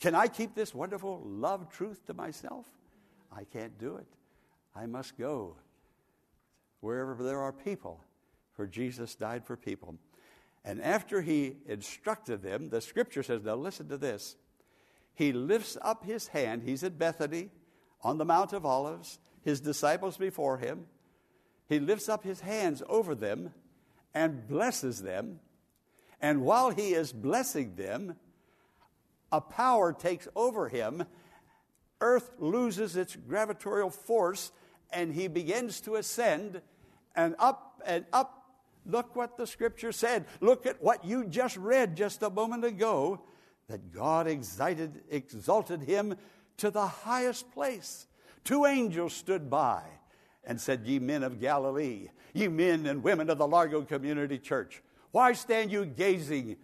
Can 0.00 0.14
I 0.14 0.28
keep 0.28 0.54
this 0.54 0.74
wonderful 0.74 1.22
love 1.24 1.70
truth 1.70 2.04
to 2.06 2.14
myself? 2.14 2.66
I 3.32 3.44
can't 3.44 3.78
do 3.78 3.96
it. 3.96 4.06
I 4.74 4.86
must 4.86 5.16
go 5.16 5.56
wherever 6.80 7.22
there 7.22 7.40
are 7.40 7.52
people, 7.52 8.00
for 8.54 8.66
Jesus 8.66 9.14
died 9.14 9.44
for 9.44 9.56
people. 9.56 9.96
And 10.64 10.82
after 10.82 11.22
he 11.22 11.56
instructed 11.66 12.42
them, 12.42 12.70
the 12.70 12.80
scripture 12.80 13.22
says, 13.22 13.42
Now 13.42 13.54
listen 13.54 13.88
to 13.88 13.98
this 13.98 14.36
he 15.14 15.32
lifts 15.32 15.78
up 15.80 16.04
his 16.04 16.28
hand. 16.28 16.62
He's 16.64 16.82
at 16.82 16.98
Bethany 16.98 17.50
on 18.02 18.18
the 18.18 18.24
Mount 18.24 18.52
of 18.52 18.66
Olives, 18.66 19.18
his 19.42 19.60
disciples 19.60 20.16
before 20.16 20.58
him. 20.58 20.86
He 21.68 21.78
lifts 21.78 22.08
up 22.08 22.24
his 22.24 22.40
hands 22.40 22.82
over 22.88 23.14
them 23.14 23.54
and 24.12 24.46
blesses 24.48 25.02
them. 25.02 25.40
And 26.20 26.42
while 26.42 26.70
he 26.70 26.94
is 26.94 27.12
blessing 27.12 27.76
them, 27.76 28.16
a 29.30 29.40
power 29.40 29.92
takes 29.92 30.28
over 30.34 30.68
him, 30.68 31.04
earth 32.00 32.30
loses 32.38 32.96
its 32.96 33.16
gravitational 33.16 33.90
force 33.90 34.50
and 34.90 35.12
he 35.12 35.28
begins 35.28 35.80
to 35.82 35.96
ascend 35.96 36.60
and 37.16 37.34
up 37.38 37.82
and 37.86 38.04
up. 38.12 38.40
Look 38.86 39.16
what 39.16 39.36
the 39.36 39.46
scripture 39.46 39.92
said. 39.92 40.26
Look 40.40 40.66
at 40.66 40.82
what 40.82 41.04
you 41.04 41.24
just 41.24 41.56
read 41.56 41.96
just 41.96 42.22
a 42.22 42.30
moment 42.30 42.64
ago 42.64 43.20
that 43.68 43.92
God 43.92 44.26
excited, 44.26 45.02
exalted 45.10 45.82
him 45.82 46.16
to 46.58 46.70
the 46.70 46.86
highest 46.86 47.50
place. 47.52 48.06
Two 48.44 48.66
angels 48.66 49.14
stood 49.14 49.48
by 49.48 49.82
and 50.44 50.60
said, 50.60 50.82
Ye 50.84 50.98
men 50.98 51.22
of 51.22 51.40
Galilee, 51.40 52.08
ye 52.34 52.48
men 52.48 52.86
and 52.86 53.02
women 53.02 53.30
of 53.30 53.38
the 53.38 53.46
Largo 53.46 53.82
Community 53.82 54.38
Church, 54.38 54.82
why 55.12 55.32
stand 55.32 55.72
you 55.72 55.86
gazing 55.86 56.56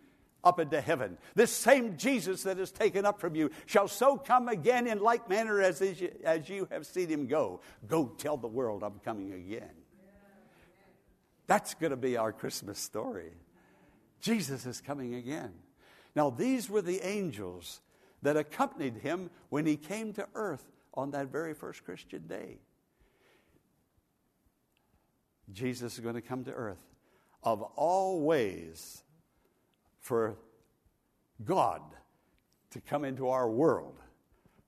up 0.42 0.58
into 0.58 0.80
heaven? 0.80 1.18
This 1.34 1.52
same 1.52 1.96
Jesus 1.96 2.42
that 2.44 2.58
is 2.58 2.70
taken 2.70 3.04
up 3.04 3.20
from 3.20 3.34
you 3.34 3.50
shall 3.66 3.88
so 3.88 4.16
come 4.16 4.48
again 4.48 4.86
in 4.86 5.00
like 5.00 5.28
manner 5.28 5.60
as, 5.60 5.82
as 6.24 6.48
you 6.48 6.68
have 6.70 6.86
seen 6.86 7.08
him 7.08 7.26
go. 7.26 7.60
Go 7.86 8.06
tell 8.06 8.36
the 8.36 8.48
world 8.48 8.82
I'm 8.82 9.00
coming 9.04 9.32
again. 9.32 9.70
That's 11.46 11.74
going 11.74 11.90
to 11.90 11.96
be 11.96 12.16
our 12.16 12.32
Christmas 12.32 12.78
story. 12.78 13.32
Jesus 14.20 14.66
is 14.66 14.80
coming 14.80 15.14
again. 15.14 15.52
Now, 16.14 16.30
these 16.30 16.68
were 16.68 16.82
the 16.82 17.00
angels 17.00 17.80
that 18.22 18.36
accompanied 18.36 18.98
him 18.98 19.30
when 19.48 19.66
he 19.66 19.76
came 19.76 20.12
to 20.12 20.28
earth 20.34 20.64
on 20.94 21.12
that 21.12 21.28
very 21.28 21.54
first 21.54 21.84
Christian 21.84 22.26
day. 22.26 22.58
Jesus 25.52 25.94
is 25.94 26.00
going 26.00 26.14
to 26.14 26.20
come 26.20 26.44
to 26.44 26.52
earth. 26.52 26.84
Of 27.42 27.62
all 27.74 28.20
ways 28.20 29.02
for 30.00 30.36
God 31.44 31.82
to 32.70 32.80
come 32.80 33.04
into 33.04 33.28
our 33.28 33.48
world 33.48 33.96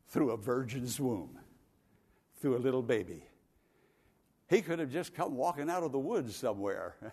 through 0.08 0.30
a 0.30 0.36
virgin's 0.36 1.00
womb, 1.00 1.38
through 2.40 2.56
a 2.56 2.58
little 2.58 2.82
baby. 2.82 3.24
He 4.48 4.60
could 4.60 4.78
have 4.78 4.90
just 4.90 5.14
come 5.14 5.34
walking 5.34 5.70
out 5.70 5.82
of 5.82 5.92
the 5.92 5.98
woods 5.98 6.36
somewhere. 6.36 6.94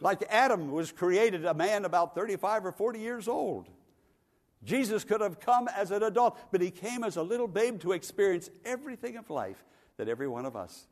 like 0.00 0.24
Adam 0.28 0.72
was 0.72 0.90
created 0.90 1.44
a 1.44 1.54
man 1.54 1.84
about 1.84 2.14
35 2.14 2.66
or 2.66 2.72
40 2.72 2.98
years 2.98 3.28
old. 3.28 3.68
Jesus 4.64 5.04
could 5.04 5.20
have 5.20 5.40
come 5.40 5.68
as 5.68 5.90
an 5.90 6.02
adult, 6.02 6.38
but 6.50 6.60
he 6.60 6.70
came 6.70 7.04
as 7.04 7.16
a 7.16 7.22
little 7.22 7.48
babe 7.48 7.80
to 7.80 7.92
experience 7.92 8.50
everything 8.64 9.16
of 9.16 9.30
life 9.30 9.64
that 9.96 10.08
every 10.08 10.28
one 10.28 10.46
of 10.46 10.56
us. 10.56 10.86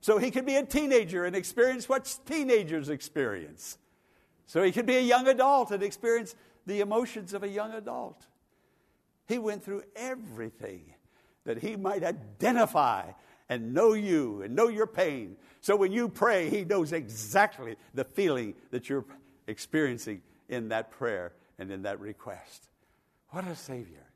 So 0.00 0.18
he 0.18 0.30
could 0.30 0.46
be 0.46 0.56
a 0.56 0.64
teenager 0.64 1.24
and 1.24 1.36
experience 1.36 1.88
what 1.88 2.18
teenagers 2.26 2.88
experience. 2.88 3.76
So 4.50 4.64
he 4.64 4.72
could 4.72 4.84
be 4.84 4.96
a 4.96 5.00
young 5.00 5.28
adult 5.28 5.70
and 5.70 5.80
experience 5.80 6.34
the 6.66 6.80
emotions 6.80 7.34
of 7.34 7.44
a 7.44 7.48
young 7.48 7.72
adult. 7.72 8.26
He 9.28 9.38
went 9.38 9.62
through 9.62 9.84
everything 9.94 10.92
that 11.44 11.58
he 11.58 11.76
might 11.76 12.02
identify 12.02 13.12
and 13.48 13.72
know 13.72 13.92
you 13.92 14.42
and 14.42 14.56
know 14.56 14.66
your 14.66 14.88
pain. 14.88 15.36
So 15.60 15.76
when 15.76 15.92
you 15.92 16.08
pray, 16.08 16.50
he 16.50 16.64
knows 16.64 16.92
exactly 16.92 17.76
the 17.94 18.02
feeling 18.02 18.54
that 18.72 18.88
you're 18.88 19.04
experiencing 19.46 20.20
in 20.48 20.70
that 20.70 20.90
prayer 20.90 21.32
and 21.60 21.70
in 21.70 21.82
that 21.82 22.00
request. 22.00 22.70
What 23.28 23.46
a 23.46 23.54
Savior. 23.54 24.08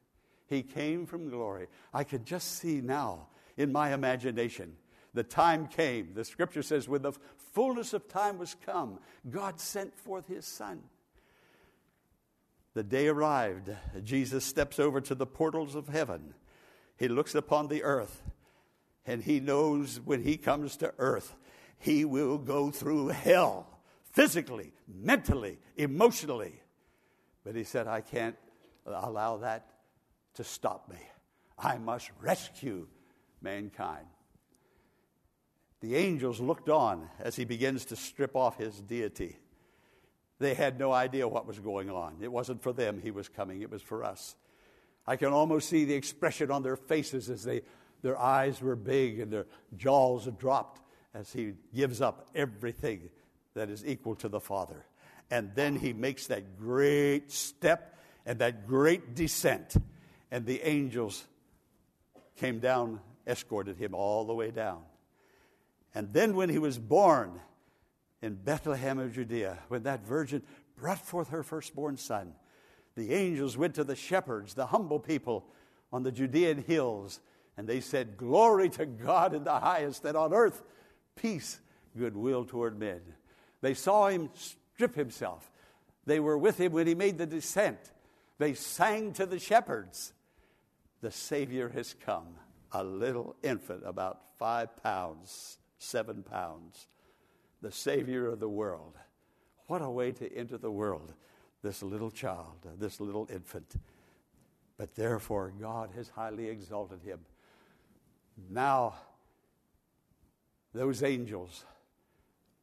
He 0.48 0.64
came 0.64 1.06
from 1.06 1.30
glory. 1.30 1.68
I 1.92 2.02
can 2.02 2.24
just 2.24 2.58
see 2.58 2.80
now 2.80 3.28
in 3.56 3.70
my 3.70 3.94
imagination. 3.94 4.74
The 5.14 5.22
time 5.22 5.68
came. 5.68 6.14
The 6.14 6.24
scripture 6.24 6.62
says, 6.62 6.88
when 6.88 7.02
the 7.02 7.12
fullness 7.52 7.94
of 7.94 8.08
time 8.08 8.36
was 8.36 8.56
come, 8.66 8.98
God 9.30 9.60
sent 9.60 9.96
forth 9.96 10.26
his 10.26 10.44
Son. 10.44 10.82
The 12.74 12.82
day 12.82 13.06
arrived. 13.06 13.70
Jesus 14.02 14.44
steps 14.44 14.80
over 14.80 15.00
to 15.00 15.14
the 15.14 15.26
portals 15.26 15.76
of 15.76 15.88
heaven. 15.88 16.34
He 16.96 17.06
looks 17.06 17.34
upon 17.34 17.68
the 17.68 17.84
earth, 17.84 18.22
and 19.06 19.22
he 19.22 19.38
knows 19.38 20.00
when 20.04 20.22
he 20.22 20.36
comes 20.36 20.76
to 20.78 20.92
earth, 20.98 21.36
he 21.78 22.04
will 22.04 22.38
go 22.38 22.70
through 22.70 23.08
hell 23.08 23.68
physically, 24.10 24.72
mentally, 24.88 25.58
emotionally. 25.76 26.60
But 27.44 27.54
he 27.54 27.64
said, 27.64 27.86
I 27.86 28.00
can't 28.00 28.36
allow 28.86 29.36
that 29.38 29.68
to 30.34 30.44
stop 30.44 30.88
me. 30.88 30.98
I 31.58 31.78
must 31.78 32.10
rescue 32.20 32.88
mankind. 33.40 34.06
The 35.84 35.96
angels 35.96 36.40
looked 36.40 36.70
on 36.70 37.10
as 37.20 37.36
he 37.36 37.44
begins 37.44 37.84
to 37.86 37.96
strip 37.96 38.34
off 38.34 38.56
his 38.56 38.80
deity. 38.80 39.36
They 40.38 40.54
had 40.54 40.78
no 40.78 40.92
idea 40.92 41.28
what 41.28 41.46
was 41.46 41.58
going 41.58 41.90
on. 41.90 42.16
It 42.22 42.32
wasn't 42.32 42.62
for 42.62 42.72
them 42.72 43.02
he 43.02 43.10
was 43.10 43.28
coming, 43.28 43.60
it 43.60 43.70
was 43.70 43.82
for 43.82 44.02
us. 44.02 44.34
I 45.06 45.16
can 45.16 45.34
almost 45.34 45.68
see 45.68 45.84
the 45.84 45.92
expression 45.92 46.50
on 46.50 46.62
their 46.62 46.76
faces 46.76 47.28
as 47.28 47.44
they, 47.44 47.60
their 48.00 48.18
eyes 48.18 48.62
were 48.62 48.76
big 48.76 49.20
and 49.20 49.30
their 49.30 49.44
jaws 49.76 50.26
dropped 50.38 50.80
as 51.12 51.30
he 51.30 51.52
gives 51.74 52.00
up 52.00 52.28
everything 52.34 53.10
that 53.52 53.68
is 53.68 53.84
equal 53.84 54.14
to 54.14 54.30
the 54.30 54.40
Father. 54.40 54.86
And 55.30 55.50
then 55.54 55.76
he 55.76 55.92
makes 55.92 56.28
that 56.28 56.58
great 56.58 57.30
step 57.30 57.98
and 58.24 58.38
that 58.38 58.66
great 58.66 59.14
descent. 59.14 59.74
And 60.30 60.46
the 60.46 60.62
angels 60.62 61.26
came 62.36 62.58
down, 62.58 63.00
escorted 63.26 63.76
him 63.76 63.94
all 63.94 64.24
the 64.24 64.34
way 64.34 64.50
down. 64.50 64.80
And 65.94 66.12
then 66.12 66.34
when 66.34 66.48
he 66.48 66.58
was 66.58 66.78
born 66.78 67.40
in 68.20 68.34
Bethlehem 68.34 68.98
of 68.98 69.12
Judea, 69.12 69.58
when 69.68 69.84
that 69.84 70.04
virgin 70.04 70.42
brought 70.76 70.98
forth 70.98 71.28
her 71.28 71.42
firstborn 71.42 71.96
son, 71.96 72.34
the 72.96 73.12
angels 73.12 73.56
went 73.56 73.74
to 73.74 73.84
the 73.84 73.96
shepherds, 73.96 74.54
the 74.54 74.66
humble 74.66 74.98
people 74.98 75.46
on 75.92 76.02
the 76.02 76.12
Judean 76.12 76.62
hills, 76.62 77.20
and 77.56 77.68
they 77.68 77.80
said, 77.80 78.16
Glory 78.16 78.68
to 78.70 78.86
God 78.86 79.34
in 79.34 79.44
the 79.44 79.58
highest, 79.60 80.04
and 80.04 80.16
on 80.16 80.32
earth 80.32 80.62
peace, 81.16 81.60
goodwill 81.96 82.44
toward 82.44 82.78
men. 82.78 83.00
They 83.60 83.74
saw 83.74 84.08
him 84.08 84.30
strip 84.34 84.94
himself. 84.94 85.50
They 86.06 86.20
were 86.20 86.36
with 86.36 86.58
him 86.58 86.72
when 86.72 86.86
he 86.86 86.94
made 86.94 87.18
the 87.18 87.26
descent. 87.26 87.78
They 88.38 88.54
sang 88.54 89.12
to 89.14 89.26
the 89.26 89.38
shepherds. 89.38 90.12
The 91.00 91.10
Savior 91.10 91.68
has 91.68 91.94
come, 92.04 92.34
a 92.72 92.82
little 92.82 93.36
infant, 93.42 93.82
about 93.86 94.20
five 94.38 94.76
pounds, 94.82 95.58
seven 95.84 96.22
pounds. 96.22 96.88
The 97.62 97.72
Savior 97.72 98.28
of 98.28 98.40
the 98.40 98.48
world. 98.48 98.96
What 99.66 99.82
a 99.82 99.88
way 99.88 100.12
to 100.12 100.36
enter 100.36 100.58
the 100.58 100.70
world, 100.70 101.14
this 101.62 101.82
little 101.82 102.10
child, 102.10 102.66
this 102.78 103.00
little 103.00 103.28
infant. 103.32 103.74
But 104.76 104.94
therefore, 104.94 105.52
God 105.58 105.90
has 105.94 106.08
highly 106.08 106.48
exalted 106.48 107.00
him. 107.02 107.20
Now, 108.50 108.94
those 110.74 111.02
angels 111.02 111.64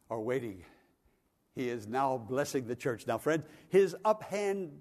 are 0.09 0.19
waiting. 0.19 0.63
He 1.55 1.69
is 1.69 1.87
now 1.87 2.17
blessing 2.17 2.67
the 2.67 2.75
church. 2.75 3.07
Now, 3.07 3.17
friend, 3.17 3.43
his 3.69 3.95
uphand 4.05 4.71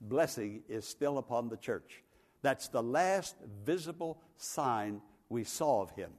blessing 0.00 0.62
is 0.68 0.86
still 0.86 1.18
upon 1.18 1.48
the 1.48 1.56
church. 1.56 2.02
That's 2.42 2.68
the 2.68 2.82
last 2.82 3.36
visible 3.64 4.20
sign 4.36 5.02
we 5.28 5.44
saw 5.44 5.82
of 5.82 5.90
him. 5.90 6.10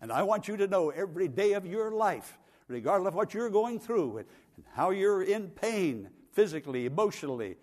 And 0.00 0.12
I 0.12 0.22
want 0.22 0.48
you 0.48 0.56
to 0.58 0.66
know 0.66 0.90
every 0.90 1.28
day 1.28 1.54
of 1.54 1.66
your 1.66 1.90
life, 1.90 2.38
regardless 2.68 3.08
of 3.08 3.14
what 3.14 3.34
you're 3.34 3.50
going 3.50 3.78
through 3.78 4.18
and 4.18 4.26
how 4.72 4.90
you're 4.90 5.22
in 5.22 5.48
pain, 5.50 6.10
physically, 6.32 6.86
emotionally, 6.86 7.56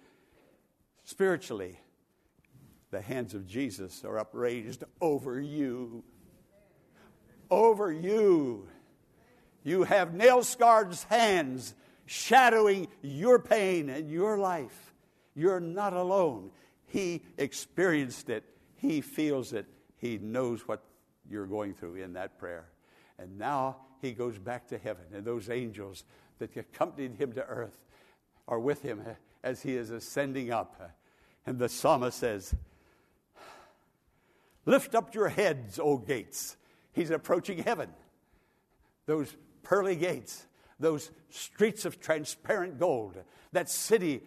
spiritually, 1.04 1.80
the 2.90 3.02
hands 3.02 3.34
of 3.34 3.48
Jesus 3.48 4.04
are 4.04 4.18
upraised 4.18 4.84
over 5.00 5.40
you. 5.40 6.04
Over 7.50 7.92
you. 7.92 8.68
You 9.64 9.84
have 9.84 10.14
nail 10.14 10.44
scarred 10.44 10.96
hands 11.10 11.74
shadowing 12.06 12.88
your 13.02 13.40
pain 13.40 13.90
and 13.90 14.10
your 14.10 14.38
life. 14.38 14.94
You're 15.36 15.60
not 15.60 15.94
alone. 15.94 16.52
He 16.88 17.22
experienced 17.38 18.30
it, 18.30 18.44
He 18.76 19.00
feels 19.00 19.54
it, 19.54 19.66
He 19.96 20.18
knows 20.18 20.68
what 20.68 20.84
you're 21.32 21.48
going 21.48 21.74
through 21.74 21.96
in 21.96 22.14
that 22.14 22.38
prayer. 22.38 22.70
And 23.18 23.38
now 23.38 23.78
He 24.02 24.12
goes 24.12 24.38
back 24.38 24.68
to 24.68 24.78
heaven, 24.78 25.06
and 25.14 25.26
those 25.26 25.50
angels 25.50 26.04
that 26.40 26.56
accompanied 26.56 27.16
Him 27.16 27.34
to 27.34 27.46
earth 27.46 27.80
are 28.48 28.60
with 28.60 28.82
Him 28.82 29.02
as 29.44 29.62
He 29.62 29.76
is 29.76 29.90
ascending 29.92 30.52
up. 30.52 30.98
And 31.46 31.60
the 31.60 31.70
psalmist 31.70 32.20
says, 32.20 32.56
Lift 34.66 34.94
up 34.94 35.16
your 35.16 35.30
heads, 35.30 35.80
O 35.80 35.98
gates. 35.98 36.56
He's 36.94 37.10
approaching 37.10 37.60
heaven. 37.60 37.90
Those 39.06 39.36
pearly 39.64 39.96
gates, 39.96 40.46
those 40.80 41.12
streets 41.30 41.86
of 41.86 42.00
transparent 42.00 42.80
gold, 42.80 43.18
that 43.54 43.70
city 43.70 44.22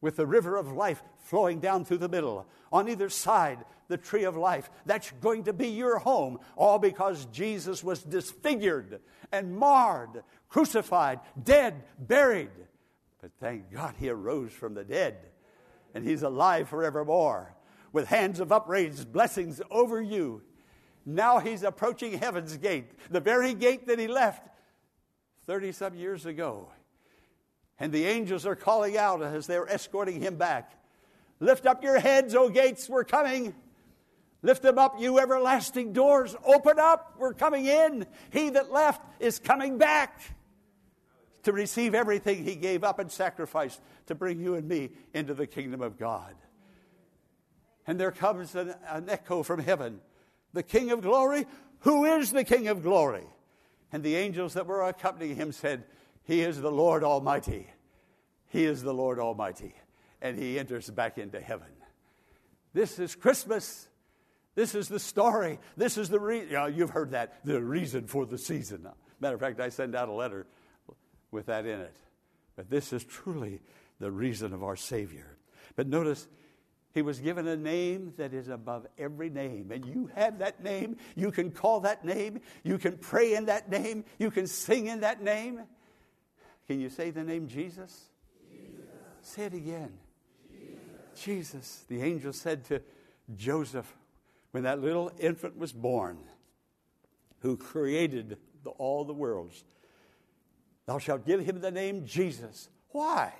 with 0.00 0.16
the 0.16 0.26
river 0.26 0.56
of 0.56 0.72
life 0.72 1.02
flowing 1.18 1.60
down 1.60 1.84
through 1.84 1.98
the 1.98 2.08
middle. 2.08 2.46
On 2.72 2.88
either 2.88 3.08
side, 3.08 3.64
the 3.88 3.96
tree 3.96 4.24
of 4.24 4.36
life. 4.36 4.70
That's 4.86 5.10
going 5.20 5.44
to 5.44 5.52
be 5.52 5.68
your 5.68 5.98
home, 5.98 6.38
all 6.56 6.78
because 6.78 7.26
Jesus 7.26 7.82
was 7.82 8.02
disfigured 8.02 9.00
and 9.32 9.56
marred, 9.56 10.22
crucified, 10.48 11.20
dead, 11.42 11.84
buried. 11.98 12.50
But 13.20 13.32
thank 13.40 13.72
God 13.72 13.94
he 13.98 14.08
arose 14.08 14.52
from 14.52 14.74
the 14.74 14.84
dead 14.84 15.16
and 15.94 16.04
he's 16.04 16.22
alive 16.22 16.68
forevermore. 16.68 17.54
with 17.92 18.08
hands 18.08 18.40
of 18.40 18.50
upraised 18.50 19.12
blessings 19.12 19.62
over 19.70 20.02
you. 20.02 20.42
Now 21.06 21.38
he's 21.38 21.62
approaching 21.62 22.18
heaven's 22.18 22.56
gate, 22.56 22.90
the 23.08 23.20
very 23.20 23.54
gate 23.54 23.86
that 23.86 24.00
he 24.00 24.08
left 24.08 24.48
30 25.46 25.70
some 25.70 25.94
years 25.94 26.26
ago. 26.26 26.70
And 27.78 27.92
the 27.92 28.06
angels 28.06 28.46
are 28.46 28.56
calling 28.56 28.96
out 28.96 29.22
as 29.22 29.46
they're 29.46 29.68
escorting 29.70 30.20
him 30.20 30.34
back 30.34 30.72
Lift 31.40 31.66
up 31.66 31.82
your 31.82 31.98
heads, 31.98 32.34
O 32.34 32.48
gates, 32.48 32.88
we're 32.88 33.04
coming. 33.04 33.54
Lift 34.44 34.62
them 34.62 34.78
up, 34.78 35.00
you 35.00 35.18
everlasting 35.18 35.94
doors. 35.94 36.36
Open 36.44 36.78
up, 36.78 37.14
we're 37.16 37.32
coming 37.32 37.64
in. 37.64 38.06
He 38.30 38.50
that 38.50 38.70
left 38.70 39.00
is 39.18 39.38
coming 39.38 39.78
back 39.78 40.20
to 41.44 41.52
receive 41.52 41.94
everything 41.94 42.44
he 42.44 42.54
gave 42.54 42.84
up 42.84 42.98
and 42.98 43.10
sacrificed 43.10 43.80
to 44.06 44.14
bring 44.14 44.38
you 44.38 44.54
and 44.54 44.68
me 44.68 44.90
into 45.14 45.32
the 45.32 45.46
kingdom 45.46 45.80
of 45.80 45.98
God. 45.98 46.34
And 47.86 47.98
there 47.98 48.10
comes 48.10 48.54
an, 48.54 48.74
an 48.86 49.08
echo 49.08 49.42
from 49.42 49.60
heaven 49.60 50.00
the 50.52 50.62
King 50.62 50.90
of 50.90 51.00
glory. 51.00 51.46
Who 51.80 52.04
is 52.04 52.30
the 52.30 52.44
King 52.44 52.68
of 52.68 52.82
glory? 52.82 53.24
And 53.92 54.02
the 54.02 54.14
angels 54.16 54.52
that 54.54 54.66
were 54.66 54.86
accompanying 54.86 55.36
him 55.36 55.52
said, 55.52 55.84
He 56.22 56.42
is 56.42 56.60
the 56.60 56.70
Lord 56.70 57.02
Almighty. 57.02 57.66
He 58.48 58.66
is 58.66 58.82
the 58.82 58.92
Lord 58.92 59.18
Almighty. 59.18 59.74
And 60.20 60.38
he 60.38 60.58
enters 60.58 60.90
back 60.90 61.16
into 61.16 61.40
heaven. 61.40 61.68
This 62.74 62.98
is 62.98 63.14
Christmas. 63.14 63.88
This 64.54 64.74
is 64.74 64.88
the 64.88 65.00
story. 65.00 65.58
This 65.76 65.98
is 65.98 66.08
the 66.08 66.20
reason. 66.20 66.48
You 66.48 66.54
know, 66.54 66.66
you've 66.66 66.90
heard 66.90 67.10
that, 67.10 67.44
the 67.44 67.60
reason 67.60 68.06
for 68.06 68.24
the 68.24 68.38
season. 68.38 68.86
Matter 69.20 69.34
of 69.34 69.40
fact, 69.40 69.60
I 69.60 69.68
send 69.68 69.94
out 69.94 70.08
a 70.08 70.12
letter 70.12 70.46
with 71.30 71.46
that 71.46 71.66
in 71.66 71.80
it. 71.80 71.94
But 72.56 72.70
this 72.70 72.92
is 72.92 73.04
truly 73.04 73.60
the 73.98 74.10
reason 74.10 74.52
of 74.52 74.62
our 74.62 74.76
Savior. 74.76 75.36
But 75.74 75.88
notice, 75.88 76.28
he 76.92 77.02
was 77.02 77.18
given 77.18 77.48
a 77.48 77.56
name 77.56 78.14
that 78.16 78.32
is 78.32 78.48
above 78.48 78.86
every 78.96 79.28
name. 79.28 79.72
And 79.72 79.84
you 79.84 80.08
have 80.14 80.38
that 80.38 80.62
name. 80.62 80.96
You 81.16 81.32
can 81.32 81.50
call 81.50 81.80
that 81.80 82.04
name. 82.04 82.40
You 82.62 82.78
can 82.78 82.96
pray 82.96 83.34
in 83.34 83.46
that 83.46 83.68
name. 83.68 84.04
You 84.20 84.30
can 84.30 84.46
sing 84.46 84.86
in 84.86 85.00
that 85.00 85.20
name. 85.20 85.62
Can 86.68 86.80
you 86.80 86.90
say 86.90 87.10
the 87.10 87.24
name 87.24 87.48
Jesus? 87.48 88.10
Jesus. 88.48 88.84
Say 89.22 89.42
it 89.44 89.54
again. 89.54 89.92
Jesus. 90.48 91.20
Jesus. 91.20 91.84
The 91.88 92.02
angel 92.02 92.32
said 92.32 92.64
to 92.66 92.80
Joseph 93.34 93.92
when 94.54 94.62
that 94.62 94.80
little 94.80 95.10
infant 95.18 95.58
was 95.58 95.72
born, 95.72 96.16
who 97.40 97.56
created 97.56 98.38
the, 98.62 98.70
all 98.70 99.04
the 99.04 99.12
worlds, 99.12 99.64
Thou 100.86 100.98
shalt 100.98 101.26
give 101.26 101.40
him 101.40 101.60
the 101.60 101.70
name 101.70 102.04
Jesus. 102.04 102.68
Why? 102.90 103.32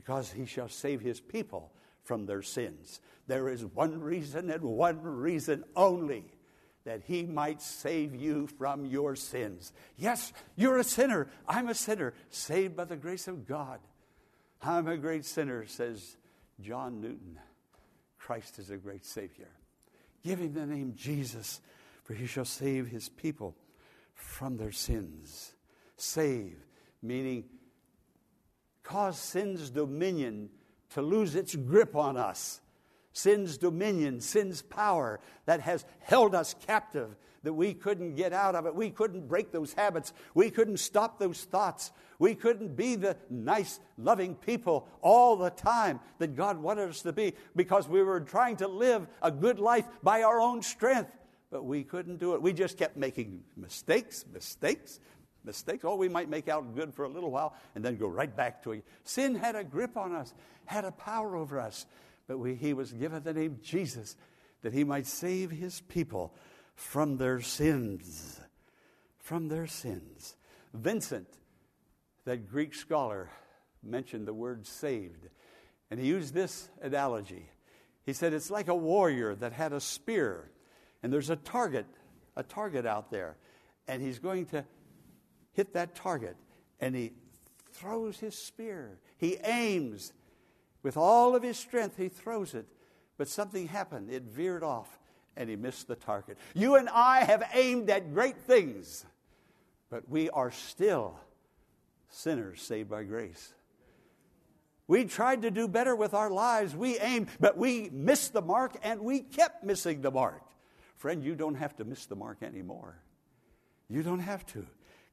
because 0.00 0.32
he 0.32 0.46
shall 0.46 0.68
save 0.68 1.02
his 1.02 1.20
people 1.20 1.70
from 2.04 2.24
their 2.24 2.40
sins. 2.40 3.00
There 3.26 3.50
is 3.50 3.66
one 3.66 4.00
reason 4.00 4.50
and 4.50 4.62
one 4.62 5.02
reason 5.02 5.62
only 5.76 6.24
that 6.84 7.02
he 7.04 7.24
might 7.24 7.60
save 7.60 8.14
you 8.14 8.46
from 8.46 8.86
your 8.86 9.14
sins. 9.14 9.74
Yes, 9.98 10.32
you're 10.56 10.78
a 10.78 10.84
sinner. 10.84 11.28
I'm 11.46 11.68
a 11.68 11.74
sinner, 11.74 12.14
saved 12.30 12.74
by 12.76 12.84
the 12.84 12.96
grace 12.96 13.28
of 13.28 13.46
God. 13.46 13.78
I'm 14.62 14.88
a 14.88 14.96
great 14.96 15.26
sinner, 15.26 15.66
says 15.66 16.16
John 16.62 17.02
Newton. 17.02 17.38
Christ 18.20 18.58
is 18.58 18.70
a 18.70 18.76
great 18.76 19.04
Savior. 19.04 19.48
Give 20.22 20.38
him 20.38 20.52
the 20.52 20.66
name 20.66 20.94
Jesus, 20.94 21.60
for 22.04 22.14
he 22.14 22.26
shall 22.26 22.44
save 22.44 22.86
his 22.86 23.08
people 23.08 23.56
from 24.14 24.56
their 24.56 24.72
sins. 24.72 25.54
Save, 25.96 26.58
meaning 27.02 27.44
cause 28.82 29.18
sin's 29.18 29.70
dominion 29.70 30.50
to 30.90 31.02
lose 31.02 31.34
its 31.34 31.56
grip 31.56 31.96
on 31.96 32.16
us. 32.16 32.60
Sin's 33.12 33.56
dominion, 33.56 34.20
sin's 34.20 34.62
power 34.62 35.20
that 35.46 35.60
has 35.60 35.84
held 36.00 36.34
us 36.34 36.54
captive, 36.66 37.16
that 37.42 37.52
we 37.52 37.74
couldn't 37.74 38.14
get 38.14 38.32
out 38.32 38.54
of 38.54 38.66
it. 38.66 38.74
We 38.74 38.90
couldn't 38.90 39.28
break 39.28 39.50
those 39.50 39.72
habits. 39.72 40.12
We 40.34 40.50
couldn't 40.50 40.78
stop 40.78 41.18
those 41.18 41.44
thoughts. 41.44 41.90
We 42.18 42.34
couldn't 42.34 42.76
be 42.76 42.96
the 42.96 43.16
nice, 43.30 43.80
loving 43.96 44.34
people 44.34 44.86
all 45.00 45.36
the 45.36 45.50
time 45.50 46.00
that 46.18 46.36
God 46.36 46.58
wanted 46.58 46.90
us 46.90 47.02
to 47.02 47.12
be 47.12 47.34
because 47.56 47.88
we 47.88 48.02
were 48.02 48.20
trying 48.20 48.56
to 48.56 48.68
live 48.68 49.06
a 49.22 49.30
good 49.30 49.58
life 49.58 49.86
by 50.02 50.22
our 50.22 50.38
own 50.38 50.60
strength. 50.60 51.16
But 51.50 51.64
we 51.64 51.82
couldn't 51.82 52.18
do 52.18 52.34
it. 52.34 52.42
We 52.42 52.52
just 52.52 52.76
kept 52.76 52.96
making 52.96 53.42
mistakes, 53.56 54.24
mistakes, 54.32 55.00
mistakes. 55.44 55.84
Oh, 55.84 55.96
we 55.96 56.08
might 56.08 56.28
make 56.28 56.48
out 56.48 56.74
good 56.74 56.94
for 56.94 57.06
a 57.06 57.08
little 57.08 57.30
while 57.30 57.56
and 57.74 57.82
then 57.82 57.96
go 57.96 58.06
right 58.06 58.34
back 58.34 58.62
to 58.64 58.72
it. 58.72 58.84
Sin 59.04 59.34
had 59.34 59.56
a 59.56 59.64
grip 59.64 59.96
on 59.96 60.14
us, 60.14 60.34
had 60.66 60.84
a 60.84 60.92
power 60.92 61.36
over 61.36 61.58
us. 61.58 61.86
But 62.28 62.38
we, 62.38 62.54
he 62.54 62.74
was 62.74 62.92
given 62.92 63.22
the 63.22 63.32
name 63.32 63.58
Jesus 63.62 64.14
that 64.62 64.72
he 64.74 64.84
might 64.84 65.06
save 65.06 65.50
his 65.50 65.80
people 65.80 66.34
from 66.80 67.18
their 67.18 67.42
sins. 67.42 68.40
From 69.18 69.48
their 69.48 69.66
sins. 69.66 70.34
Vincent, 70.72 71.28
that 72.24 72.48
Greek 72.48 72.74
scholar, 72.74 73.28
mentioned 73.82 74.26
the 74.26 74.34
word 74.34 74.66
saved. 74.66 75.28
And 75.90 76.00
he 76.00 76.06
used 76.06 76.32
this 76.32 76.70
analogy. 76.80 77.50
He 78.04 78.14
said, 78.14 78.32
It's 78.32 78.50
like 78.50 78.68
a 78.68 78.74
warrior 78.74 79.34
that 79.36 79.52
had 79.52 79.72
a 79.72 79.80
spear, 79.80 80.50
and 81.02 81.12
there's 81.12 81.30
a 81.30 81.36
target, 81.36 81.86
a 82.34 82.42
target 82.42 82.86
out 82.86 83.10
there, 83.10 83.36
and 83.86 84.02
he's 84.02 84.18
going 84.18 84.46
to 84.46 84.64
hit 85.52 85.74
that 85.74 85.94
target 85.94 86.36
and 86.80 86.94
he 86.94 87.12
throws 87.72 88.18
his 88.18 88.34
spear. 88.34 88.98
He 89.18 89.36
aims 89.44 90.12
with 90.82 90.96
all 90.96 91.36
of 91.36 91.42
his 91.42 91.58
strength, 91.58 91.96
he 91.98 92.08
throws 92.08 92.54
it. 92.54 92.66
But 93.18 93.28
something 93.28 93.68
happened. 93.68 94.10
It 94.10 94.22
veered 94.22 94.62
off 94.62 94.99
and 95.36 95.48
he 95.48 95.56
missed 95.56 95.88
the 95.88 95.96
target. 95.96 96.38
You 96.54 96.76
and 96.76 96.88
I 96.88 97.24
have 97.24 97.42
aimed 97.54 97.90
at 97.90 98.12
great 98.12 98.36
things, 98.36 99.04
but 99.90 100.08
we 100.08 100.30
are 100.30 100.50
still 100.50 101.18
sinners 102.08 102.60
saved 102.60 102.90
by 102.90 103.04
grace. 103.04 103.54
We 104.86 105.04
tried 105.04 105.42
to 105.42 105.52
do 105.52 105.68
better 105.68 105.94
with 105.94 106.14
our 106.14 106.30
lives. 106.30 106.74
We 106.74 106.98
aimed, 106.98 107.28
but 107.38 107.56
we 107.56 107.90
missed 107.92 108.32
the 108.32 108.42
mark 108.42 108.76
and 108.82 109.00
we 109.00 109.20
kept 109.20 109.62
missing 109.62 110.02
the 110.02 110.10
mark. 110.10 110.42
Friend, 110.96 111.22
you 111.22 111.36
don't 111.36 111.54
have 111.54 111.76
to 111.76 111.84
miss 111.84 112.06
the 112.06 112.16
mark 112.16 112.42
anymore. 112.42 112.98
You 113.88 114.02
don't 114.02 114.20
have 114.20 114.44
to. 114.46 114.66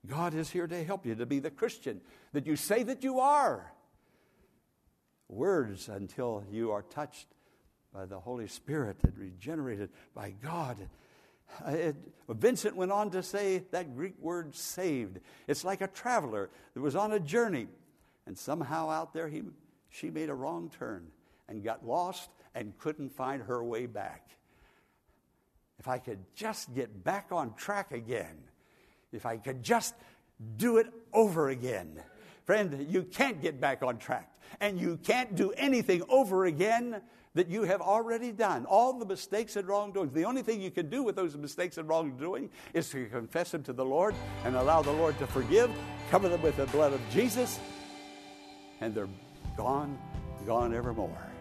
God 0.07 0.33
is 0.33 0.49
here 0.49 0.67
to 0.67 0.83
help 0.83 1.05
you 1.05 1.15
to 1.15 1.25
be 1.25 1.39
the 1.39 1.51
Christian 1.51 2.01
that 2.33 2.47
you 2.47 2.55
say 2.55 2.83
that 2.83 3.03
you 3.03 3.19
are. 3.19 3.71
Words 5.29 5.89
until 5.89 6.43
you 6.49 6.71
are 6.71 6.81
touched 6.81 7.27
by 7.97 8.05
the 8.05 8.19
Holy 8.19 8.47
Spirit 8.47 8.95
and 9.01 9.17
regenerated 9.17 9.89
by 10.13 10.29
God. 10.43 10.77
It, 11.65 11.95
Vincent 12.29 12.75
went 12.75 12.91
on 12.91 13.09
to 13.09 13.23
say 13.23 13.63
that 13.71 13.95
Greek 13.95 14.13
word 14.19 14.53
saved. 14.53 15.19
It's 15.47 15.65
like 15.65 15.81
a 15.81 15.87
traveler 15.87 16.51
that 16.75 16.79
was 16.79 16.95
on 16.95 17.13
a 17.13 17.19
journey, 17.19 17.65
and 18.27 18.37
somehow 18.37 18.91
out 18.91 19.15
there 19.15 19.27
he, 19.27 19.41
she 19.89 20.11
made 20.11 20.29
a 20.29 20.35
wrong 20.35 20.71
turn 20.77 21.07
and 21.49 21.63
got 21.63 21.87
lost 21.87 22.29
and 22.53 22.77
couldn't 22.77 23.09
find 23.09 23.41
her 23.41 23.63
way 23.63 23.87
back. 23.87 24.29
If 25.79 25.87
I 25.87 25.97
could 25.97 26.19
just 26.35 26.75
get 26.75 27.03
back 27.03 27.29
on 27.31 27.55
track 27.55 27.91
again, 27.91 28.37
if 29.11 29.25
I 29.25 29.37
could 29.37 29.63
just 29.63 29.95
do 30.57 30.77
it 30.77 30.85
over 31.13 31.49
again. 31.49 31.99
Friend, 32.45 32.85
you 32.91 33.01
can't 33.01 33.41
get 33.41 33.59
back 33.59 33.81
on 33.81 33.97
track, 33.97 34.31
and 34.59 34.79
you 34.79 34.99
can't 35.01 35.35
do 35.35 35.49
anything 35.53 36.03
over 36.09 36.45
again 36.45 37.01
that 37.37 37.49
you 37.49 37.63
have 37.63 37.81
already 37.81 38.31
done. 38.31 38.65
All 38.65 38.93
the 38.93 39.05
mistakes 39.05 39.55
and 39.55 39.67
wrongdoings. 39.67 40.13
The 40.13 40.25
only 40.25 40.41
thing 40.41 40.61
you 40.61 40.71
can 40.71 40.89
do 40.89 41.03
with 41.03 41.15
those 41.15 41.35
mistakes 41.37 41.77
and 41.77 41.87
wrongdoing 41.87 42.49
is 42.73 42.89
to 42.89 43.05
confess 43.05 43.51
them 43.51 43.63
to 43.63 43.73
the 43.73 43.85
Lord 43.85 44.13
and 44.45 44.55
allow 44.55 44.81
the 44.81 44.91
Lord 44.91 45.17
to 45.19 45.27
forgive, 45.27 45.71
cover 46.11 46.29
them 46.29 46.41
with 46.41 46.57
the 46.57 46.65
blood 46.67 46.93
of 46.93 47.01
Jesus, 47.09 47.59
and 48.81 48.93
they're 48.93 49.09
gone, 49.55 49.97
gone 50.45 50.73
evermore. 50.73 51.31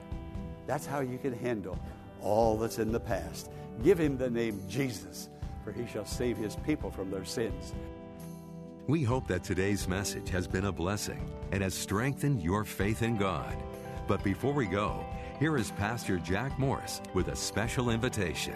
That's 0.66 0.86
how 0.86 1.00
you 1.00 1.18
can 1.18 1.32
handle 1.32 1.78
all 2.22 2.56
that's 2.56 2.78
in 2.78 2.92
the 2.92 3.00
past. 3.00 3.50
Give 3.84 3.98
him 3.98 4.16
the 4.16 4.30
name 4.30 4.62
Jesus 4.68 5.28
for 5.66 5.72
he 5.72 5.84
shall 5.84 6.06
save 6.06 6.36
his 6.36 6.54
people 6.64 6.92
from 6.92 7.10
their 7.10 7.24
sins. 7.24 7.74
We 8.86 9.02
hope 9.02 9.26
that 9.26 9.42
today's 9.42 9.88
message 9.88 10.28
has 10.28 10.46
been 10.46 10.66
a 10.66 10.70
blessing 10.70 11.28
and 11.50 11.60
has 11.60 11.74
strengthened 11.74 12.40
your 12.40 12.62
faith 12.62 13.02
in 13.02 13.16
God. 13.16 13.56
But 14.06 14.22
before 14.22 14.52
we 14.52 14.66
go, 14.66 15.04
here 15.40 15.56
is 15.56 15.72
Pastor 15.72 16.18
Jack 16.18 16.56
Morris 16.60 17.02
with 17.12 17.26
a 17.26 17.34
special 17.34 17.90
invitation. 17.90 18.54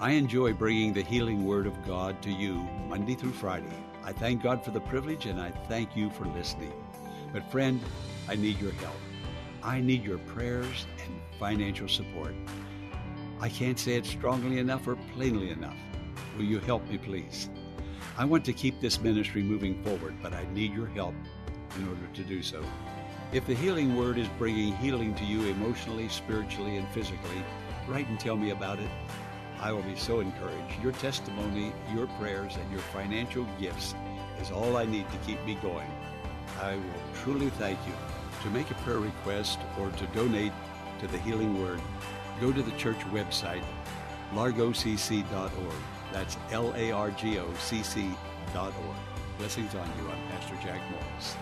I 0.00 0.10
enjoy 0.10 0.52
bringing 0.52 0.92
the 0.92 1.02
healing 1.02 1.44
word 1.44 1.68
of 1.68 1.86
God 1.86 2.20
to 2.22 2.30
you 2.30 2.54
Monday 2.88 3.14
through 3.14 3.32
Friday. 3.32 3.76
I 4.02 4.12
thank 4.12 4.42
God 4.42 4.64
for 4.64 4.72
the 4.72 4.80
privilege 4.80 5.26
and 5.26 5.40
I 5.40 5.52
thank 5.68 5.96
you 5.96 6.10
for 6.10 6.24
listening. 6.24 6.72
But, 7.32 7.48
friend, 7.48 7.80
I 8.28 8.34
need 8.34 8.60
your 8.60 8.72
help. 8.72 8.96
I 9.62 9.80
need 9.80 10.02
your 10.02 10.18
prayers 10.18 10.88
and 11.04 11.14
financial 11.38 11.86
support. 11.86 12.34
I 13.40 13.48
can't 13.48 13.78
say 13.78 13.94
it 13.94 14.04
strongly 14.04 14.58
enough 14.58 14.88
or 14.88 14.96
plainly 15.14 15.50
enough. 15.50 15.76
Will 16.36 16.44
you 16.44 16.58
help 16.58 16.84
me, 16.88 16.98
please? 16.98 17.48
I 18.18 18.24
want 18.24 18.44
to 18.46 18.52
keep 18.52 18.80
this 18.80 19.00
ministry 19.00 19.44
moving 19.44 19.80
forward, 19.84 20.16
but 20.20 20.32
I 20.32 20.44
need 20.52 20.74
your 20.74 20.88
help 20.88 21.14
in 21.76 21.88
order 21.88 22.06
to 22.14 22.22
do 22.24 22.42
so. 22.42 22.64
If 23.32 23.46
the 23.46 23.54
healing 23.54 23.96
word 23.96 24.18
is 24.18 24.28
bringing 24.38 24.76
healing 24.76 25.14
to 25.16 25.24
you 25.24 25.46
emotionally, 25.46 26.08
spiritually, 26.08 26.76
and 26.76 26.88
physically, 26.88 27.42
write 27.88 28.08
and 28.08 28.18
tell 28.18 28.36
me 28.36 28.50
about 28.50 28.78
it. 28.78 28.88
I 29.60 29.72
will 29.72 29.82
be 29.82 29.96
so 29.96 30.20
encouraged. 30.20 30.82
Your 30.82 30.92
testimony, 30.92 31.72
your 31.94 32.06
prayers, 32.18 32.56
and 32.56 32.70
your 32.70 32.80
financial 32.80 33.46
gifts 33.58 33.94
is 34.40 34.50
all 34.50 34.76
I 34.76 34.84
need 34.84 35.10
to 35.10 35.16
keep 35.18 35.44
me 35.44 35.56
going. 35.62 35.90
I 36.60 36.76
will 36.76 37.22
truly 37.22 37.50
thank 37.50 37.78
you. 37.86 37.94
To 38.42 38.50
make 38.50 38.70
a 38.70 38.74
prayer 38.74 38.98
request 38.98 39.58
or 39.80 39.90
to 39.90 40.06
donate 40.08 40.52
to 41.00 41.06
the 41.06 41.18
Healing 41.18 41.62
Word, 41.62 41.80
go 42.40 42.52
to 42.52 42.62
the 42.62 42.76
church 42.76 42.98
website, 43.10 43.64
largocc.org. 44.32 45.74
That's 46.12 46.36
L 46.50 46.74
A 46.76 46.92
R 46.92 47.10
G 47.10 47.38
O 47.38 47.52
C 47.58 47.82
C.org. 47.82 48.74
Blessings 49.38 49.74
on 49.74 49.88
you. 49.98 50.10
I'm 50.10 50.28
Pastor 50.28 50.56
Jack 50.62 50.80
Morris. 50.90 51.36